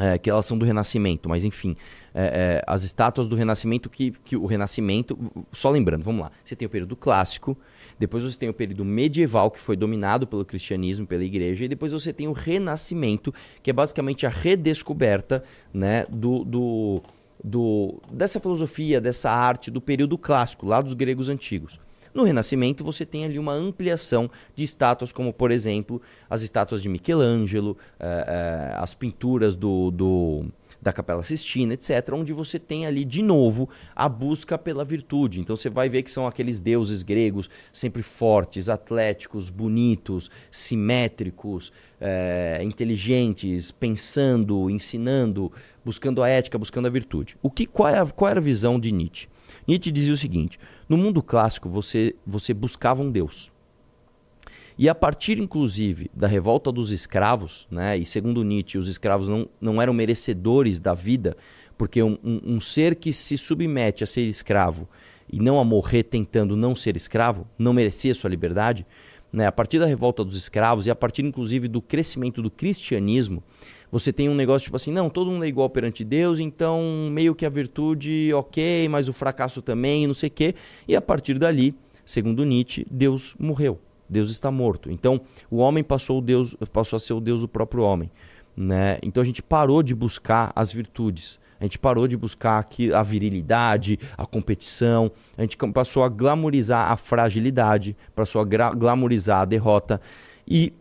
[0.01, 1.77] É, que elas são do Renascimento, mas enfim,
[2.15, 5.19] é, é, as estátuas do Renascimento que, que o Renascimento,
[5.53, 7.59] só lembrando, vamos lá, você tem o período clássico,
[7.99, 11.93] depois você tem o período medieval que foi dominado pelo cristianismo, pela igreja, e depois
[11.93, 15.43] você tem o Renascimento, que é basicamente a redescoberta,
[15.75, 17.03] né, do, do,
[17.43, 21.81] do dessa filosofia, dessa arte do período clássico, lá dos gregos antigos.
[22.19, 26.89] No Renascimento, você tem ali uma ampliação de estátuas, como, por exemplo, as estátuas de
[26.89, 30.47] Michelangelo, eh, eh, as pinturas do, do,
[30.83, 35.39] da Capela Sistina, etc., onde você tem ali, de novo, a busca pela virtude.
[35.39, 42.59] Então, você vai ver que são aqueles deuses gregos sempre fortes, atléticos, bonitos, simétricos, eh,
[42.65, 45.53] inteligentes, pensando, ensinando,
[45.85, 47.37] buscando a ética, buscando a virtude.
[47.41, 49.29] O que, qual, é a, qual era a visão de Nietzsche?
[49.67, 50.59] Nietzsche dizia o seguinte:
[50.89, 53.53] no mundo clássico você, você buscava um Deus.
[54.79, 59.49] E a partir, inclusive, da revolta dos escravos, né, e segundo Nietzsche, os escravos não,
[59.61, 61.37] não eram merecedores da vida,
[61.77, 64.89] porque um, um, um ser que se submete a ser escravo
[65.31, 68.87] e não a morrer tentando não ser escravo, não merecia sua liberdade,
[69.33, 73.43] né, a partir da revolta dos escravos e a partir, inclusive, do crescimento do cristianismo,
[73.91, 77.35] você tem um negócio tipo assim, não, todo mundo é igual perante Deus, então meio
[77.35, 80.55] que a virtude, ok, mas o fracasso também, não sei o quê.
[80.87, 81.75] E a partir dali,
[82.05, 83.79] segundo Nietzsche, Deus morreu.
[84.09, 84.91] Deus está morto.
[84.91, 85.21] Então,
[85.51, 88.11] o homem passou, Deus, passou a ser o Deus do próprio homem.
[88.57, 88.99] Né?
[89.03, 91.39] Então a gente parou de buscar as virtudes.
[91.61, 95.11] A gente parou de buscar aqui a virilidade, a competição.
[95.37, 100.01] A gente passou a glamorizar a fragilidade, passou a glamorizar a derrota.
[100.47, 100.73] E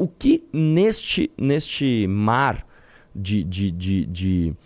[0.00, 2.66] o que neste, neste mar
[3.14, 4.56] de, de, de, de,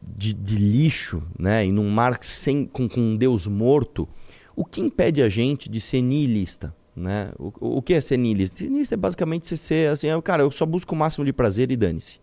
[0.00, 1.66] de, de lixo, né?
[1.66, 4.08] e num mar sem, com, com um Deus morto,
[4.56, 6.74] o que impede a gente de ser niilista?
[6.96, 7.30] Né?
[7.38, 8.64] O, o que é ser niilista?
[8.64, 11.76] Niilista é basicamente você ser assim, cara, eu só busco o máximo de prazer e
[11.76, 12.18] dane-se.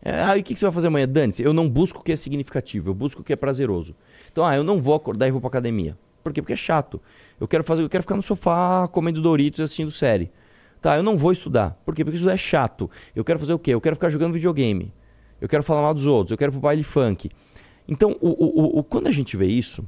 [0.00, 1.08] É, ah, e o que, que você vai fazer amanhã?
[1.08, 1.42] Dane-se.
[1.42, 3.96] Eu não busco o que é significativo, eu busco o que é prazeroso.
[4.30, 5.98] Então, ah, eu não vou acordar e vou pra academia.
[6.22, 6.40] Por quê?
[6.40, 7.02] Porque é chato.
[7.40, 10.30] Eu quero fazer, eu quero ficar no sofá comendo Doritos e assistindo série.
[10.80, 11.80] Tá, eu não vou estudar.
[11.84, 12.04] Por quê?
[12.04, 12.90] Porque isso é chato.
[13.14, 13.74] Eu quero fazer o quê?
[13.74, 14.92] Eu quero ficar jogando videogame.
[15.40, 16.30] Eu quero falar mal dos outros.
[16.30, 17.30] Eu quero pro baile funk.
[17.86, 19.86] Então, o, o, o, quando a gente vê isso,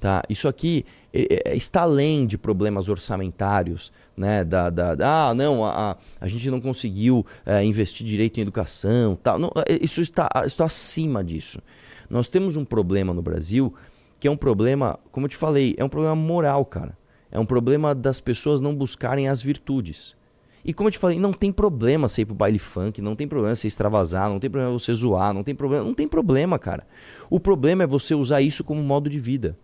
[0.00, 0.22] tá?
[0.28, 4.42] Isso aqui é, é, está além de problemas orçamentários, né?
[4.42, 9.16] Da, da, da ah, não, a, a gente não conseguiu é, investir direito em educação,
[9.22, 9.38] tal.
[9.38, 11.60] Não, é, isso está, está acima disso.
[12.08, 13.74] Nós temos um problema no Brasil
[14.18, 16.96] que é um problema, como eu te falei, é um problema moral, cara.
[17.34, 20.16] É um problema das pessoas não buscarem as virtudes.
[20.64, 23.28] E como eu te falei, não tem problema você ir pro baile funk, não tem
[23.28, 26.86] problema você extravasar, não tem problema você zoar, não tem problema, não tem problema, cara.
[27.28, 29.58] O problema é você usar isso como modo de vida.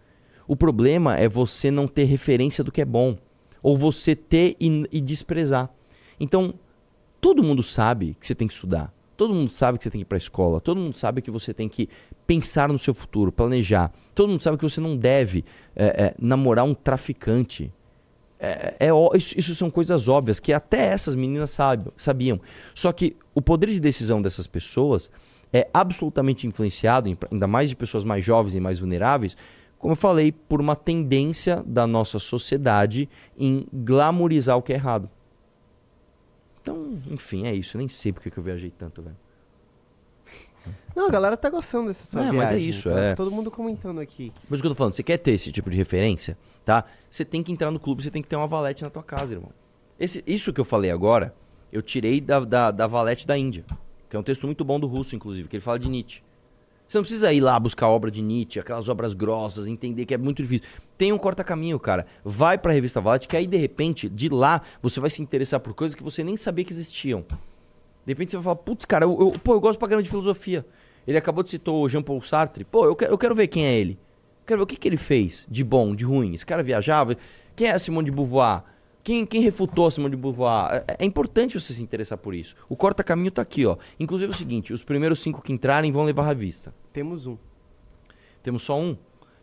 [0.49, 3.17] O problema é você não ter referência do que é bom,
[3.63, 5.71] ou você ter e, e desprezar.
[6.19, 6.53] Então,
[7.21, 8.93] todo mundo sabe que você tem que estudar.
[9.17, 10.61] Todo mundo sabe que você tem que ir para a escola.
[10.61, 11.89] Todo mundo sabe que você tem que
[12.31, 13.93] pensar no seu futuro, planejar.
[14.15, 17.73] Todo mundo sabe que você não deve é, é, namorar um traficante.
[18.39, 22.41] É, é, isso, isso, são coisas óbvias que até essas meninas sabe, sabiam.
[22.73, 25.11] Só que o poder de decisão dessas pessoas
[25.53, 29.37] é absolutamente influenciado, ainda mais de pessoas mais jovens e mais vulneráveis,
[29.77, 35.11] como eu falei, por uma tendência da nossa sociedade em glamorizar o que é errado.
[36.63, 37.77] Então, enfim, é isso.
[37.77, 39.17] Eu nem sei porque que eu viajei tanto, velho.
[40.95, 42.39] Não, a galera tá gostando dessa sua é, viagem.
[42.39, 43.15] Mas é isso, tá é.
[43.15, 44.33] Todo mundo comentando aqui.
[44.49, 46.85] Mas o que eu tô falando, você quer ter esse tipo de referência, tá?
[47.09, 49.35] Você tem que entrar no clube, você tem que ter uma valete na tua casa,
[49.35, 49.51] irmão.
[49.99, 51.35] Esse, isso que eu falei agora,
[51.73, 53.65] eu tirei da, da, da valete da Índia.
[54.09, 56.23] que é um texto muito bom do Russo, inclusive, que ele fala de Nietzsche.
[56.89, 60.13] Você não precisa ir lá buscar a obra de Nietzsche, aquelas obras grossas, entender que
[60.13, 60.67] é muito difícil.
[60.99, 62.05] Tem um corta-caminho, cara.
[62.25, 65.73] Vai pra revista Valete, que aí, de repente, de lá, você vai se interessar por
[65.73, 67.21] coisas que você nem sabia que existiam.
[68.05, 70.11] De repente você vai falar, putz, cara, eu, eu- pô, eu gosto pra caramba de
[70.11, 70.67] filosofia.
[71.11, 72.65] Ele acabou de citar o Jean-Paul Sartre.
[72.65, 73.99] Pô, eu quero, eu quero ver quem é ele.
[74.47, 76.35] Quero ver o que, que ele fez de bom, de ruim.
[76.35, 77.17] Esse cara viajava.
[77.57, 78.63] Quem é Simone de Beauvoir?
[79.03, 80.85] Quem, quem refutou a Simone de Beauvoir?
[80.87, 82.55] É, é importante você se interessar por isso.
[82.69, 83.77] O corta-caminho tá aqui, ó.
[83.99, 86.73] Inclusive é o seguinte, os primeiros cinco que entrarem vão levar a revista.
[86.93, 87.37] Temos um.
[88.41, 88.97] Temos só um.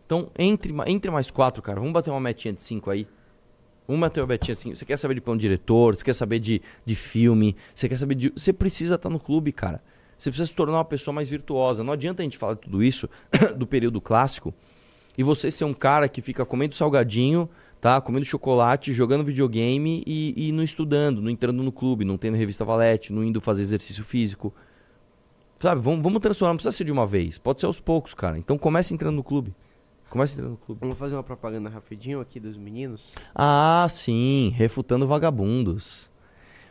[0.06, 3.06] Então, entre, entre mais quatro, cara, vamos bater uma metinha de cinco aí.
[3.86, 4.74] Vamos bater uma metinha assim.
[4.74, 8.16] Você quer saber de plano diretor, você quer saber de, de filme, você quer saber
[8.16, 8.32] de.
[8.34, 9.84] Você precisa estar no clube, cara.
[10.18, 11.84] Você precisa se tornar uma pessoa mais virtuosa.
[11.84, 13.10] Não adianta a gente falar tudo isso
[13.56, 14.54] do período clássico
[15.18, 17.50] e você ser um cara que fica comendo salgadinho,
[17.82, 18.00] tá?
[18.00, 22.64] Comendo chocolate, jogando videogame e, e não estudando, não entrando no clube, não tendo revista
[22.64, 24.54] Valete, não indo fazer exercício físico.
[25.60, 28.38] Sabe, vamos, vamos transformar, não precisa ser de uma vez, pode ser aos poucos, cara.
[28.38, 29.56] Então comece entrando no clube.
[30.08, 30.80] Comece entrando no clube.
[30.82, 33.16] Vamos fazer uma propaganda rapidinho aqui dos meninos.
[33.34, 36.12] Ah, sim, refutando vagabundos.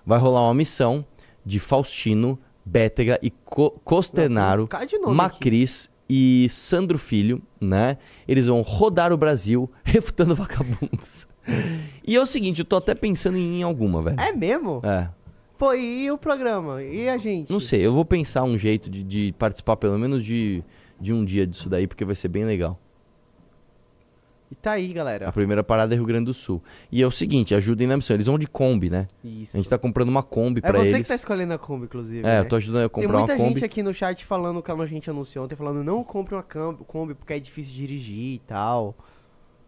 [0.07, 1.05] Vai rolar uma missão
[1.45, 4.69] de Faustino, Bétega e Co Costenaro,
[5.01, 7.97] Não, Macris e Sandro Filho, né?
[8.27, 11.29] Eles vão rodar o Brasil refutando vagabundos.
[12.05, 14.21] E é o seguinte, eu tô até pensando em, em alguma, velho.
[14.21, 14.83] É mesmo?
[14.85, 15.09] É.
[15.57, 16.83] Pô, e o programa?
[16.83, 17.51] E a gente?
[17.51, 20.63] Não sei, eu vou pensar um jeito de, de participar pelo menos de,
[21.01, 22.79] de um dia disso daí, porque vai ser bem legal.
[24.51, 25.29] E tá aí, galera.
[25.29, 26.63] A primeira parada é Rio Grande do Sul.
[26.93, 28.15] E é o seguinte, ajudem na missão.
[28.15, 29.09] Eles vão de Kombi, né?
[29.25, 29.57] Isso.
[29.57, 31.03] A gente tá comprando uma Kombi É pra você eles.
[31.03, 32.21] que tá escolhendo a Kombi, inclusive.
[32.21, 32.41] É, né?
[32.41, 33.55] eu tô ajudando a Tem comprar muita uma Kombi.
[33.55, 37.15] gente aqui no chat falando, como a gente anunciou ontem, falando não compre uma Kombi,
[37.15, 38.95] porque é difícil de dirigir e tal.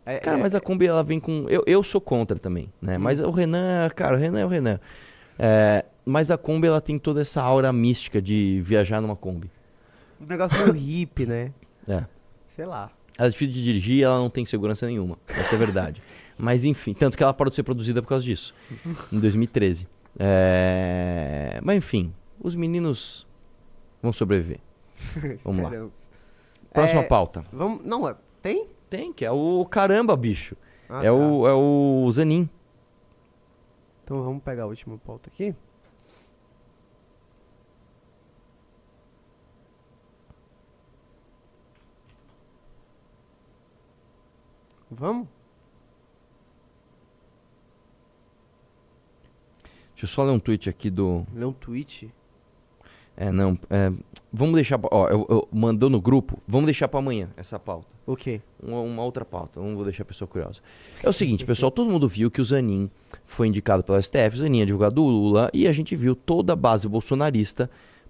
[0.06, 1.46] É- Cara, é- mas a Kombi ela vem com.
[1.48, 2.96] Eu, eu sou contra também, né?
[2.96, 3.00] Hum.
[3.00, 4.78] Mas o Renan, cara, o Renan é o Renan.
[5.36, 9.50] É, mas a Kombi ela tem toda essa aura mística de viajar numa Kombi.
[10.20, 11.52] um negócio meio hippie, né?
[11.88, 12.04] É.
[12.48, 12.90] Sei lá.
[13.18, 15.18] Ela é difícil de dirigir e ela não tem segurança nenhuma.
[15.26, 16.00] Essa é a verdade.
[16.38, 18.54] Mas enfim, tanto que ela parou de ser produzida por causa disso.
[19.12, 19.88] Em 2013.
[20.20, 21.60] É...
[21.64, 23.26] Mas enfim, os meninos
[24.00, 24.60] vão sobreviver.
[25.44, 25.88] Vamos lá.
[26.72, 27.44] Próxima É, pauta.
[27.52, 27.84] Vamos.
[27.84, 28.68] Não, é- tem?
[28.88, 30.56] Tem, que é o caramba, bicho.
[30.88, 31.12] Ah, é, tá.
[31.12, 32.48] o, é o Zanin.
[34.04, 35.54] Então vamos pegar a última pauta aqui.
[44.90, 45.28] Vamos?
[49.92, 51.26] Deixa eu só ler um tweet aqui do.
[51.34, 52.08] Ler um tweet.
[53.16, 53.58] É, não.
[53.68, 53.92] é,
[54.32, 54.78] vamos deixar.
[54.80, 56.40] Ó, eu, eu mandou no grupo.
[56.46, 57.88] Vamos deixar pra amanhã essa pauta.
[58.06, 58.40] O quê?
[58.62, 59.60] Uma, uma outra pauta.
[59.60, 60.60] Não vou deixar a pessoa curiosa.
[61.02, 61.72] É o seguinte, pessoal.
[61.72, 62.88] Todo mundo viu que o Zanin
[63.24, 64.36] foi indicado pela STF.
[64.36, 65.50] O Zanin é advogado do Lula.
[65.52, 67.68] E a gente viu toda a base bolsonarista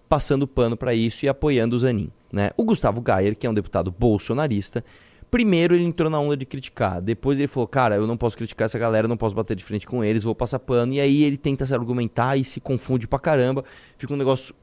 [0.09, 2.13] passando pano pra isso e apoiando o Zanin.
[2.31, 2.51] Né?
[2.55, 4.85] O Gustavo Gayer, que é um deputado bolsonarista.
[5.31, 7.03] Primeiro ele entrou na onda de criticar.
[7.03, 9.63] Depois ele falou, cara, eu não posso criticar essa galera, eu não posso bater de
[9.63, 10.93] frente com eles, vou passar pano.
[10.95, 13.65] E aí ele tenta se argumentar e se confunde pra caramba.
[13.99, 14.55] Fica um negócio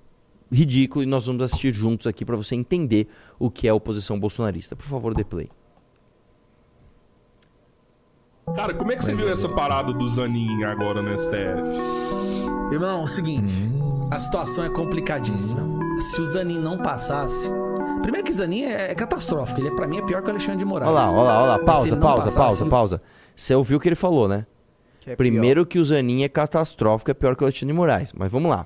[0.51, 3.07] ridículo e nós vamos assistir juntos aqui pra você entender
[3.37, 4.75] o que é a oposição bolsonarista.
[4.75, 5.49] Por favor, dê play.
[8.55, 11.61] Cara, como é que você viu essa parada do Zanin agora no STF?
[12.71, 13.53] Irmão, é o seguinte,
[14.11, 15.61] a situação é complicadíssima.
[15.99, 17.49] Se o Zanin não passasse.
[18.01, 20.57] Primeiro que Zanin é, é catastrófico, ele é, pra mim é pior que o Alexandre
[20.57, 20.91] de Moraes.
[20.91, 21.59] Olha lá, olha lá, olha lá.
[21.59, 23.01] Pausa, não pausa, passasse, pausa, pausa.
[23.35, 24.45] Você ouviu o que ele falou, né?
[24.99, 28.13] Que é Primeiro que o Zanin é catastrófico, é pior que o Alexandre de Moraes.
[28.13, 28.65] Mas vamos lá.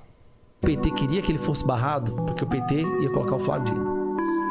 [0.61, 3.99] O PT queria que ele fosse barrado, porque o PT ia colocar o Flávio Dino.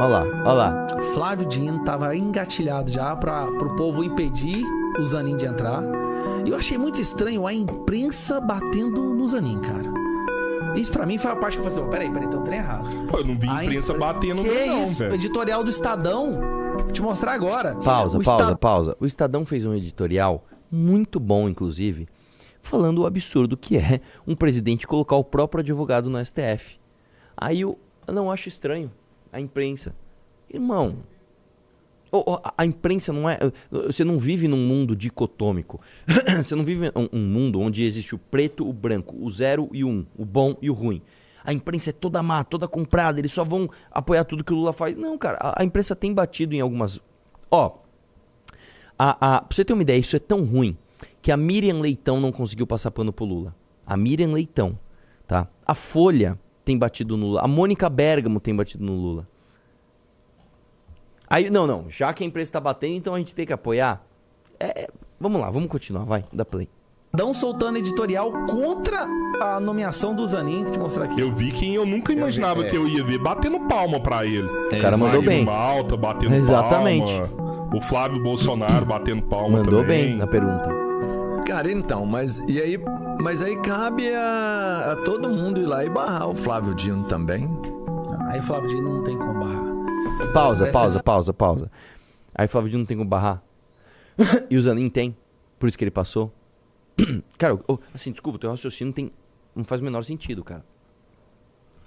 [0.01, 0.87] Olha lá, olha lá.
[0.97, 4.65] O Flávio Dino tava engatilhado já para pro povo impedir
[4.99, 5.83] o Zanin de entrar.
[6.45, 9.93] E eu achei muito estranho a imprensa batendo no Zanin, cara.
[10.77, 12.43] Isso pra mim foi a parte que eu falei assim, "Ô, peraí, peraí, tem um
[12.45, 13.07] trem errado.
[13.09, 14.99] Pô, eu não vi A imprensa impre- batendo Que não, isso?
[15.01, 15.15] velho.
[15.15, 16.41] Editorial do Estadão.
[16.79, 17.75] Vou te mostrar agora.
[17.77, 18.97] Pausa, O pausa, Esta- pausa.
[19.01, 22.07] O Estadão fez um editorial muito bom, inclusive,
[22.61, 26.79] falando o absurdo que é um presidente colocar o próprio advogado no STF.
[27.37, 28.91] Aí eu não acho estranho
[29.33, 29.95] a imprensa.
[30.53, 30.97] Irmão,
[32.57, 33.39] a- imprensa não é.
[33.71, 35.81] Você não vive num mundo dicotômico.
[36.43, 39.89] você não vive um, mundo onde existe o preto, o branco, o zero e o
[39.89, 41.03] um, o bom e o ruim.
[41.45, 44.73] A imprensa é toda má, toda comprada, eles só vão apoiar tudo que o Lula
[44.73, 44.97] faz.
[44.97, 47.01] Não, cara, a imprensa tem batido em algumas.
[47.51, 47.79] Ó,
[48.99, 50.77] a, a, pra você ter uma ideia, isso é tão ruim
[51.23, 53.55] que a Miriam Leitão não conseguiu passar pano pro Lula.
[53.87, 54.79] A Miriam Leitão,
[55.27, 55.49] tá?
[55.65, 57.41] A Folha tem batido no Lula.
[57.43, 59.29] A Mônica Bergamo tem batido no Lula.
[61.31, 61.87] Aí, não, não.
[61.89, 64.03] Já que a imprensa tá batendo, então a gente tem que apoiar.
[64.59, 64.89] É, é,
[65.21, 66.69] vamos lá, vamos continuar, vai, dá play.
[67.13, 69.07] Estão soltando editorial contra
[69.41, 71.21] a nomeação do Zanin, que te mostrar aqui.
[71.21, 72.69] Eu vi quem eu nunca imaginava é.
[72.69, 74.47] que eu ia ver batendo palma pra ele.
[74.47, 75.45] O cara mandou bem.
[75.45, 77.13] Malta batendo Exatamente.
[77.13, 77.49] palma.
[77.75, 80.09] O Flávio Bolsonaro batendo palma Mandou também.
[80.09, 80.71] bem na pergunta.
[81.47, 82.79] Cara, então, mas e aí,
[83.21, 87.51] mas aí cabe a, a todo mundo ir lá e barrar o Flávio Dino também.
[88.29, 89.78] Aí o Flávio Dino não tem como barrar.
[90.33, 91.71] Pausa, Parece pausa, pausa, pausa.
[92.35, 93.43] Aí o Flávio Dino não tem como barrar.
[94.51, 95.17] e o Zanin tem.
[95.59, 96.33] Por isso que ele passou.
[97.39, 99.11] cara, o- assim, desculpa, teu raciocínio tem,
[99.55, 100.65] não faz o menor sentido, cara.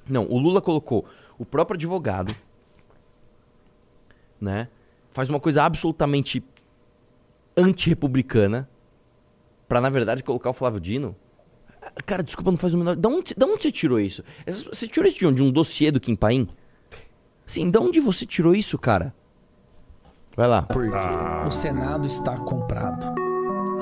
[0.10, 1.06] Não, o Lula colocou
[1.38, 2.36] o próprio advogado,
[4.40, 4.68] né?
[5.12, 6.44] Faz uma coisa absolutamente
[7.56, 8.70] antirrepublicana
[9.68, 11.16] pra, na verdade, colocar o Flávio Dino.
[12.06, 12.96] Cara, desculpa, não faz o menor...
[12.96, 14.24] Da onde, da onde você tirou isso?
[14.46, 15.38] Você tirou isso de onde?
[15.38, 16.48] De um dossiê do Kim Paim?
[17.52, 19.14] Sim, da onde você tirou isso, cara?
[20.38, 20.62] Vai lá.
[20.62, 20.96] Porque
[21.46, 23.14] O Senado está comprado.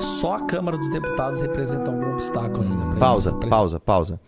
[0.00, 2.84] Só a Câmara dos Deputados representa algum obstáculo ainda.
[2.90, 4.20] pra Pausa, esse- pra esse- pausa, pausa.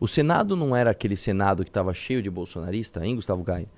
[0.00, 3.68] O Senado não era aquele Senado que estava cheio de bolsonarista, hein, Gustavo Gaia?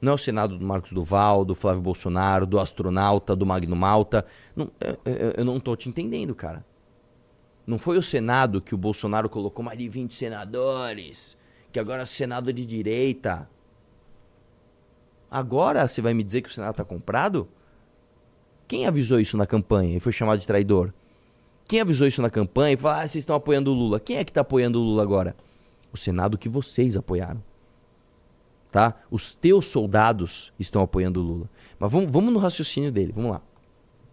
[0.00, 4.24] Não é o Senado do Marcos Duval, do Flávio Bolsonaro, do astronauta, do Magno Malta.
[4.54, 6.64] Não, eu, eu- eu não tô te entendendo, cara.
[7.66, 11.36] Não foi o Senado que o Bolsonaro colocou mais de 20 senadores,
[11.72, 13.48] que agora é o Senado de direita.
[15.30, 17.46] Agora você vai me dizer que o Senado tá comprado?
[18.66, 20.92] Quem avisou isso na campanha e foi chamado de traidor?
[21.66, 24.00] Quem avisou isso na campanha e falou: ah, vocês estão apoiando o Lula?
[24.00, 25.36] Quem é que está apoiando o Lula agora?
[25.92, 27.42] O Senado que vocês apoiaram.
[28.72, 28.94] Tá?
[29.10, 31.50] Os teus soldados estão apoiando o Lula.
[31.78, 33.40] Mas vamos, vamos no raciocínio dele, vamos lá.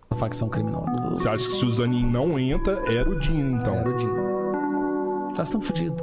[0.09, 1.09] A facção criminosa.
[1.09, 3.75] Você acha que se o Zanin não entra, era o Dino, então?
[3.75, 5.35] Era o Dino.
[5.35, 6.01] Já estão fodidos.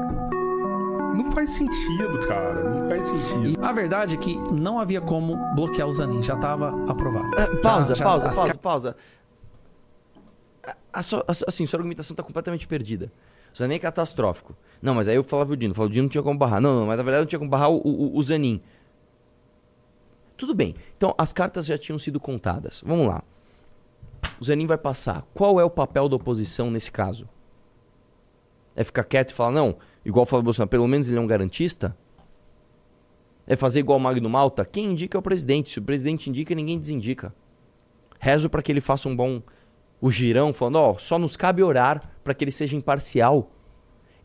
[1.15, 2.63] Não faz sentido, cara.
[2.65, 3.49] Não faz sentido.
[3.49, 7.31] E a verdade é que não havia como bloquear o Zanin, já estava aprovado.
[7.39, 8.97] Ah, pausa, Já- já- pausa, as pausa, pausa.
[10.67, 13.11] A- a sua- a- assim, sua argumentação está completamente perdida.
[13.55, 14.57] O Zanin é catastrófico.
[14.83, 15.71] Não, mas aí eu falava o Dino.
[15.71, 16.61] Eu falava, o Dino não tinha como barrar.
[16.61, 18.61] Não, não, mas na verdade não tinha como barrar o, o, o Zanin.
[20.37, 20.75] Tudo bem.
[20.97, 22.83] Então, as cartas já tinham sido contadas.
[22.85, 23.23] Vamos lá.
[24.41, 25.25] O Zanin vai passar.
[25.33, 27.29] Qual é o papel da oposição nesse caso?
[28.75, 31.97] É ficar quieto e falar, não, igual o Bolsonaro, pelo menos ele é um garantista?
[33.47, 34.65] É fazer igual o Magno Malta?
[34.65, 35.71] Quem indica é o presidente.
[35.71, 37.35] Se o presidente indica, ninguém desindica.
[38.19, 39.43] Rezo para que ele faça um bom.
[40.01, 43.51] O girão, falando, ó, só nos cabe orar para que ele seja imparcial.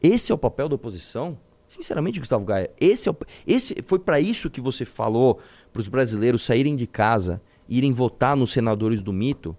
[0.02, 1.38] Esse é o papel da oposição?
[1.68, 5.40] Sinceramente, Gustavo Gaia, esse, é o- esse foi para isso que você falou
[5.72, 9.56] para os brasileiros saírem de casa, irem votar nos senadores do mito,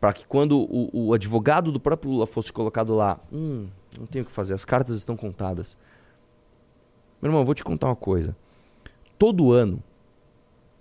[0.00, 3.68] para que quando o, o advogado do próprio Lula fosse colocado lá, hum,
[3.98, 5.76] não tenho o que fazer, as cartas estão contadas.
[7.20, 8.36] Meu irmão, eu vou te contar uma coisa.
[9.18, 9.82] Todo ano,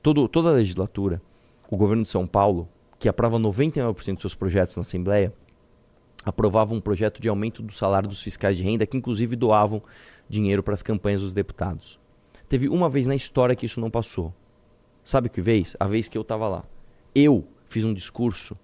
[0.01, 1.21] todo, toda a legislatura,
[1.69, 2.67] o governo de São Paulo,
[2.99, 5.33] que aprova 99% dos seus projetos na Assembleia,
[6.25, 9.81] aprovava um projeto de aumento do salário dos fiscais de renda, que inclusive doavam
[10.27, 11.99] dinheiro para as campanhas dos deputados.
[12.49, 14.33] Teve uma vez na história que isso não passou.
[15.03, 15.75] Sabe que vez?
[15.79, 16.63] A vez que eu estava lá.
[17.13, 18.55] Eu fiz um discurso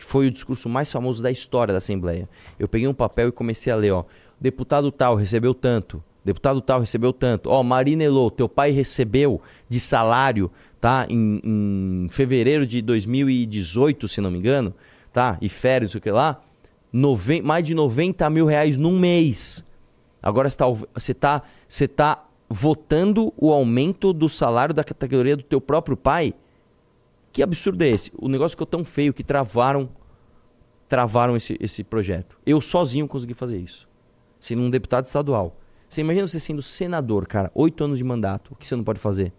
[0.00, 2.26] que foi o discurso mais famoso da história da Assembleia.
[2.58, 4.04] Eu peguei um papel e comecei a ler, ó.
[4.40, 6.02] Deputado tal recebeu tanto.
[6.24, 7.50] Deputado tal recebeu tanto.
[7.50, 11.06] Ó, Marina Elô, teu pai recebeu de salário, tá?
[11.10, 14.74] Em, em fevereiro de 2018, se não me engano,
[15.12, 15.36] tá?
[15.38, 16.40] E férias, o que lá.
[16.90, 19.62] Noven mais de 90 mil reais num mês.
[20.22, 25.42] Agora você tá, você tá, você tá votando o aumento do salário da categoria do
[25.42, 26.34] teu próprio pai?
[27.32, 28.10] Que absurdo é esse?
[28.16, 29.88] O negócio ficou tão feio que travaram
[30.88, 32.36] travaram esse, esse projeto.
[32.44, 33.88] Eu sozinho consegui fazer isso.
[34.40, 35.56] Sendo um deputado estadual.
[35.88, 38.52] Você imagina você sendo senador, cara, oito anos de mandato.
[38.52, 39.32] O que você não pode fazer?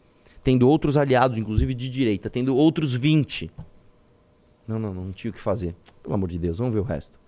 [0.44, 3.52] Tendo outros aliados, inclusive de direita, tendo outros 20.
[4.66, 5.76] Não, não, não, não tinha o que fazer.
[6.02, 7.20] Pelo amor de Deus, vamos ver o resto.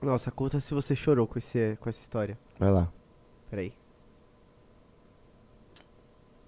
[0.00, 2.38] Nossa, conta se você chorou com, esse, com essa história.
[2.58, 2.90] Vai lá.
[3.50, 3.72] Peraí.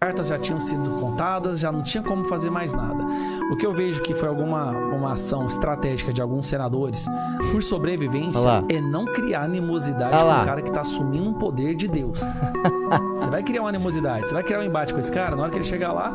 [0.04, 3.02] Cartas já tinham sido contadas, já não tinha como fazer mais nada.
[3.50, 7.06] O que eu vejo que foi alguma uma ação estratégica de alguns senadores
[7.50, 8.64] por sobrevivência Olha lá.
[8.68, 12.20] é não criar animosidade Olha com o cara que tá assumindo um poder de Deus.
[13.18, 15.50] você vai criar uma animosidade, você vai criar um embate com esse cara, na hora
[15.50, 16.12] que ele chegar lá,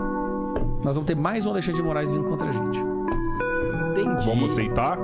[0.86, 2.80] nós vamos ter mais um Alexandre de Moraes vindo contra a gente.
[3.90, 4.26] Entendi.
[4.28, 5.00] Vamos aceitar?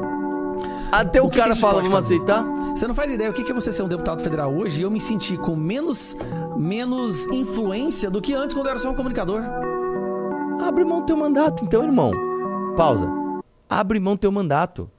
[0.91, 2.15] Até o, O que que cara gente fala, vamos fazer?
[2.15, 2.45] aceitar?
[2.75, 4.91] Você não faz ideia o que é você ser um deputado federal hoje e eu
[4.91, 6.13] me sentir com menos,
[6.57, 9.41] menos influência do que antes quando eu era só um comunicador.
[10.61, 12.11] Abre mão do teu mandato, então, irmão.
[12.75, 13.07] Pausa.
[13.69, 14.91] Abre mão do teu mandato.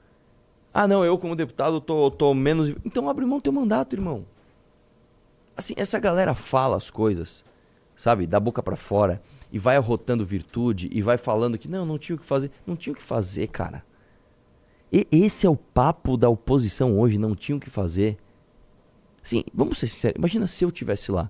[0.73, 2.69] Ah, não, eu como deputado tô, tô menos.
[2.83, 4.25] Então abre mão do teu mandato, irmão.
[5.55, 7.45] Assim, essa galera fala as coisas,
[7.95, 9.21] sabe, da boca pra fora,
[9.51, 12.49] e vai arrotando virtude, e vai falando que não, não tinha o que fazer.
[12.65, 13.83] Não tinha o que fazer, cara.
[14.91, 18.17] E esse é o papo da oposição hoje, não tinha o que fazer.
[19.21, 20.17] Sim, vamos ser sinceros.
[20.17, 21.29] Imagina se eu tivesse lá.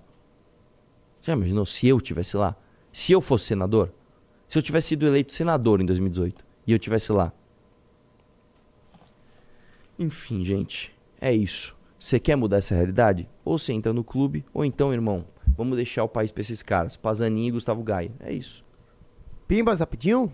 [1.20, 2.56] Já imaginou se eu tivesse lá?
[2.92, 3.92] Se eu fosse senador?
[4.46, 7.32] Se eu tivesse sido eleito senador em 2018 e eu tivesse lá.
[9.98, 11.76] Enfim, gente, é isso.
[11.98, 13.28] Você quer mudar essa realidade?
[13.44, 15.24] Ou você entra no clube, ou então, irmão,
[15.56, 16.96] vamos deixar o país pra esses caras.
[16.96, 18.12] Pazaninho e Gustavo Gaia.
[18.20, 18.64] É isso.
[19.48, 20.32] Pimbas rapidinho?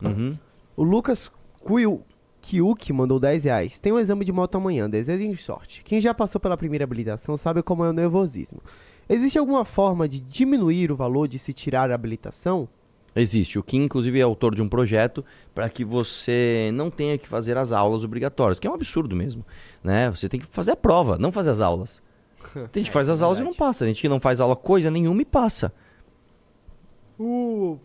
[0.00, 0.38] Uhum.
[0.76, 2.04] O Lucas Kuyu
[2.40, 3.78] Kiuk mandou 10 reais.
[3.78, 5.82] Tem um exame de moto amanhã, desejem sorte.
[5.84, 8.60] Quem já passou pela primeira habilitação sabe como é o nervosismo.
[9.08, 12.68] Existe alguma forma de diminuir o valor de se tirar a habilitação?
[13.14, 13.58] Existe.
[13.58, 15.24] O Kim, inclusive, é autor de um projeto
[15.54, 19.44] para que você não tenha que fazer as aulas obrigatórias, que é um absurdo mesmo.
[19.82, 20.08] Né?
[20.10, 22.00] Você tem que fazer a prova, não fazer as aulas.
[22.70, 23.84] Tem gente que faz as aulas e não passa.
[23.84, 25.72] Tem gente que não faz aula coisa nenhuma e passa.
[27.18, 27.78] O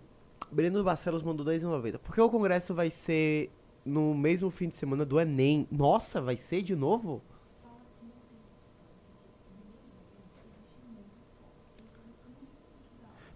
[0.52, 2.00] Breno Barcelos mandou 10,90.
[2.04, 3.50] Porque o congresso vai ser
[3.86, 5.68] no mesmo fim de semana do Enem.
[5.72, 7.22] Nossa, vai ser de novo?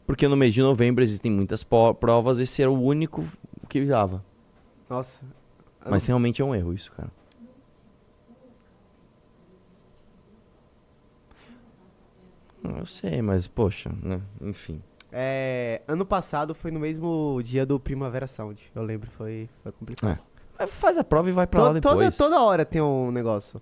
[0.06, 3.24] Porque no mês de novembro existem muitas provas, esse era o único
[3.70, 4.26] que dava.
[4.90, 5.24] Nossa.
[5.88, 7.12] Mas realmente é um erro isso, cara.
[12.64, 14.20] Eu sei, mas poxa, né?
[14.42, 14.82] Enfim.
[15.12, 18.72] É, ano passado foi no mesmo dia do Primavera Sound.
[18.76, 20.20] Eu lembro, foi, foi complicado.
[20.20, 20.29] É.
[20.68, 22.18] Faz a prova e vai pra lá To- toda, depois.
[22.18, 23.62] toda hora tem um negócio.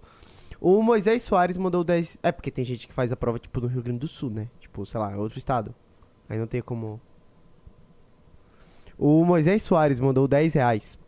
[0.59, 2.17] O Moisés Soares mandou 10.
[2.23, 4.47] É porque tem gente que faz a prova, tipo, no Rio Grande do Sul, né?
[4.59, 5.73] Tipo, sei lá, outro estado.
[6.27, 6.99] Aí não tem como.
[8.97, 10.99] O Moisés Soares mandou 10 reais.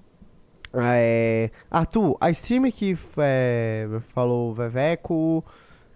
[0.74, 1.50] É...
[1.72, 5.44] Arthur, a streamer que é, falou Veveco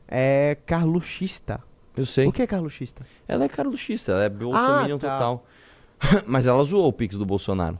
[0.08, 1.64] é carluxista.
[1.96, 2.26] Eu sei.
[2.26, 3.06] O que é carluxista?
[3.28, 5.20] Ela é carluxista, ela é bolsominion tá.
[5.20, 5.46] total.
[6.26, 7.80] Mas ela zoou o Pix do Bolsonaro.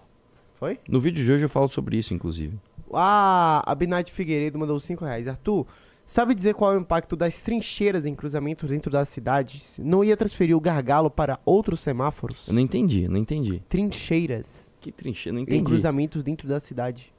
[0.64, 0.80] Foi?
[0.88, 2.58] No vídeo de hoje eu falo sobre isso, inclusive.
[2.94, 5.28] Ah, a Binite Figueiredo mandou 5 reais.
[5.28, 5.68] Arthur,
[6.06, 9.78] sabe dizer qual é o impacto das trincheiras em cruzamentos dentro das cidades?
[9.84, 12.48] Não ia transferir o gargalo para outros semáforos?
[12.48, 13.62] Eu não entendi, não entendi.
[13.68, 15.64] Trincheiras Que trincheira, não em entendi.
[15.66, 17.14] cruzamentos dentro da cidade.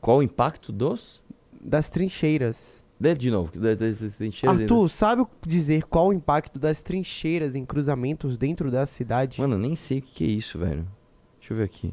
[0.00, 1.22] Qual o impacto dos?
[1.60, 2.82] Das trincheiras.
[2.98, 3.52] Dê de novo.
[3.58, 8.70] das- das- das trincheiras Arthur, sabe dizer qual o impacto das trincheiras em cruzamentos dentro
[8.70, 9.38] da cidade?
[9.42, 10.86] Mano, eu nem sei o que é isso, velho.
[11.50, 11.92] Deixa eu ver aqui.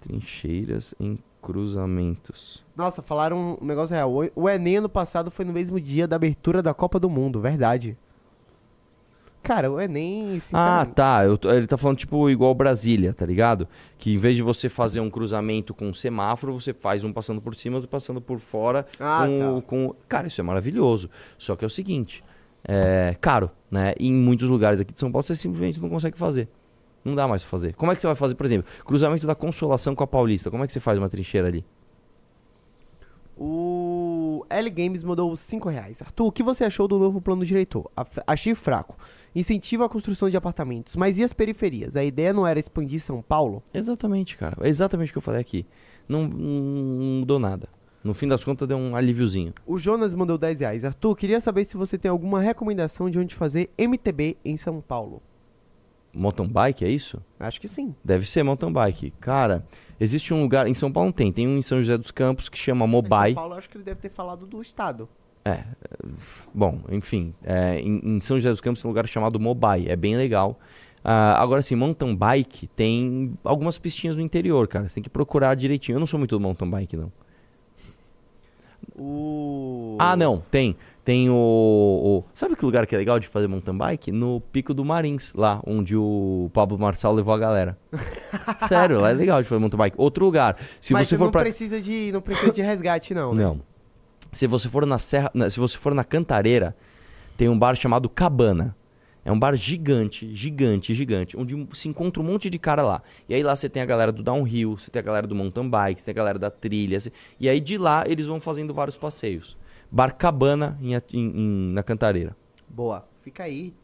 [0.00, 2.64] Trincheiras em cruzamentos.
[2.74, 4.12] Nossa, falaram um negócio real.
[4.34, 7.96] O- Enem ano passado foi no mesmo dia da abertura da Copa do Mundo, verdade.
[9.42, 11.24] Cara, o Enem, Ah, tá.
[11.24, 13.66] Eu ele tá falando tipo igual Brasília, tá ligado?
[13.96, 17.40] Que em vez de você fazer um cruzamento com um semáforo, você faz um passando
[17.40, 18.86] por cima, outro passando por fora.
[18.98, 19.66] Ah, com, tá.
[19.66, 19.94] com...
[20.08, 21.08] Cara, isso é maravilhoso.
[21.38, 22.22] Só que é o seguinte:
[22.64, 23.94] é caro, né?
[23.98, 26.48] E em muitos lugares aqui de São Paulo você simplesmente não consegue fazer.
[27.04, 27.74] Não dá mais pra fazer.
[27.74, 30.50] Como é que você vai fazer, por exemplo, cruzamento da Consolação com a Paulista?
[30.50, 31.64] Como é que você faz uma trincheira ali?
[33.42, 36.02] O L Games mandou 5 reais.
[36.02, 37.90] Arthur, o que você achou do novo plano diretor?
[38.26, 38.98] Achei fraco.
[39.34, 40.94] Incentiva a construção de apartamentos.
[40.94, 41.96] Mas e as periferias?
[41.96, 43.62] A ideia não era expandir São Paulo?
[43.72, 44.58] Exatamente, cara.
[44.60, 45.66] É exatamente o que eu falei aqui.
[46.06, 47.66] Não, não mudou nada.
[48.04, 49.54] No fim das contas, deu um alíviozinho.
[49.66, 50.84] O Jonas mandou 10 reais.
[50.84, 55.22] Arthur, queria saber se você tem alguma recomendação de onde fazer MTB em São Paulo.
[56.12, 57.22] Mountain bike, é isso?
[57.38, 57.94] Acho que sim.
[58.04, 59.12] Deve ser mountain bike.
[59.20, 59.64] Cara,
[59.98, 60.66] existe um lugar.
[60.66, 61.32] Em São Paulo não tem.
[61.32, 63.30] Tem um em São José dos Campos que chama Mobai.
[63.30, 65.08] São Paulo, acho que ele deve ter falado do estado.
[65.44, 65.64] É.
[66.52, 67.32] Bom, enfim.
[67.42, 69.86] é, em, em São José dos Campos tem um lugar chamado Mobai.
[69.88, 70.58] É bem legal.
[71.02, 74.88] Ah, agora, assim, mountain bike tem algumas pistinhas no interior, cara.
[74.88, 75.96] Você tem que procurar direitinho.
[75.96, 77.12] Eu não sou muito do mountain bike, não.
[78.98, 79.96] O...
[79.98, 80.42] Ah, não.
[80.50, 80.76] Tem.
[81.04, 84.12] Tem o, o- Sabe que lugar que é legal de fazer mountain bike?
[84.12, 87.78] No Pico do Marins, lá onde o Pablo Marçal levou a galera.
[88.68, 89.96] Sério, lá é legal de fazer mountain bike.
[89.98, 90.56] Outro lugar.
[90.80, 91.40] Se Mas você for não pra.
[91.42, 93.42] precisa de não precisa de resgate não, né?
[93.42, 93.60] Não.
[94.32, 96.76] Se você for na Serra, se você for na Cantareira,
[97.36, 98.76] tem um bar chamado Cabana.
[99.24, 103.02] É um bar gigante, gigante, gigante, onde se encontra um monte de cara lá.
[103.28, 105.68] E aí lá você tem a galera do downhill, você tem a galera do mountain
[105.68, 106.98] bike, você tem a galera da trilha.
[106.98, 109.56] você- E aí de lá eles vão fazendo vários passeios.
[109.90, 112.36] Bar Cabana em, em- na Cantareira.
[112.68, 113.06] Boa.
[113.22, 113.74] Fica aí.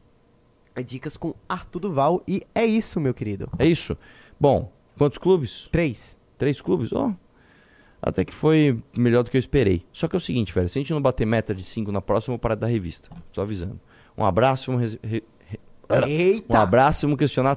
[0.84, 3.48] Dicas com Arthur Duval e é isso, meu querido.
[3.58, 3.96] É isso.
[4.38, 5.68] Bom, quantos clubes?
[5.72, 6.18] Três.
[6.36, 6.92] Três clubes?
[6.92, 7.12] Ó.
[8.02, 9.86] Até que foi melhor do que eu esperei.
[9.90, 10.68] Só que é o seguinte, velho.
[10.68, 13.08] Se a gente não bater meta de cinco na próxima, eu vou parar da revista.
[13.32, 13.80] Tô avisando.
[14.16, 14.98] Um abraço, vamos.
[15.02, 16.58] re- re- Um Eita!
[16.58, 17.54] abraço, vamos questionar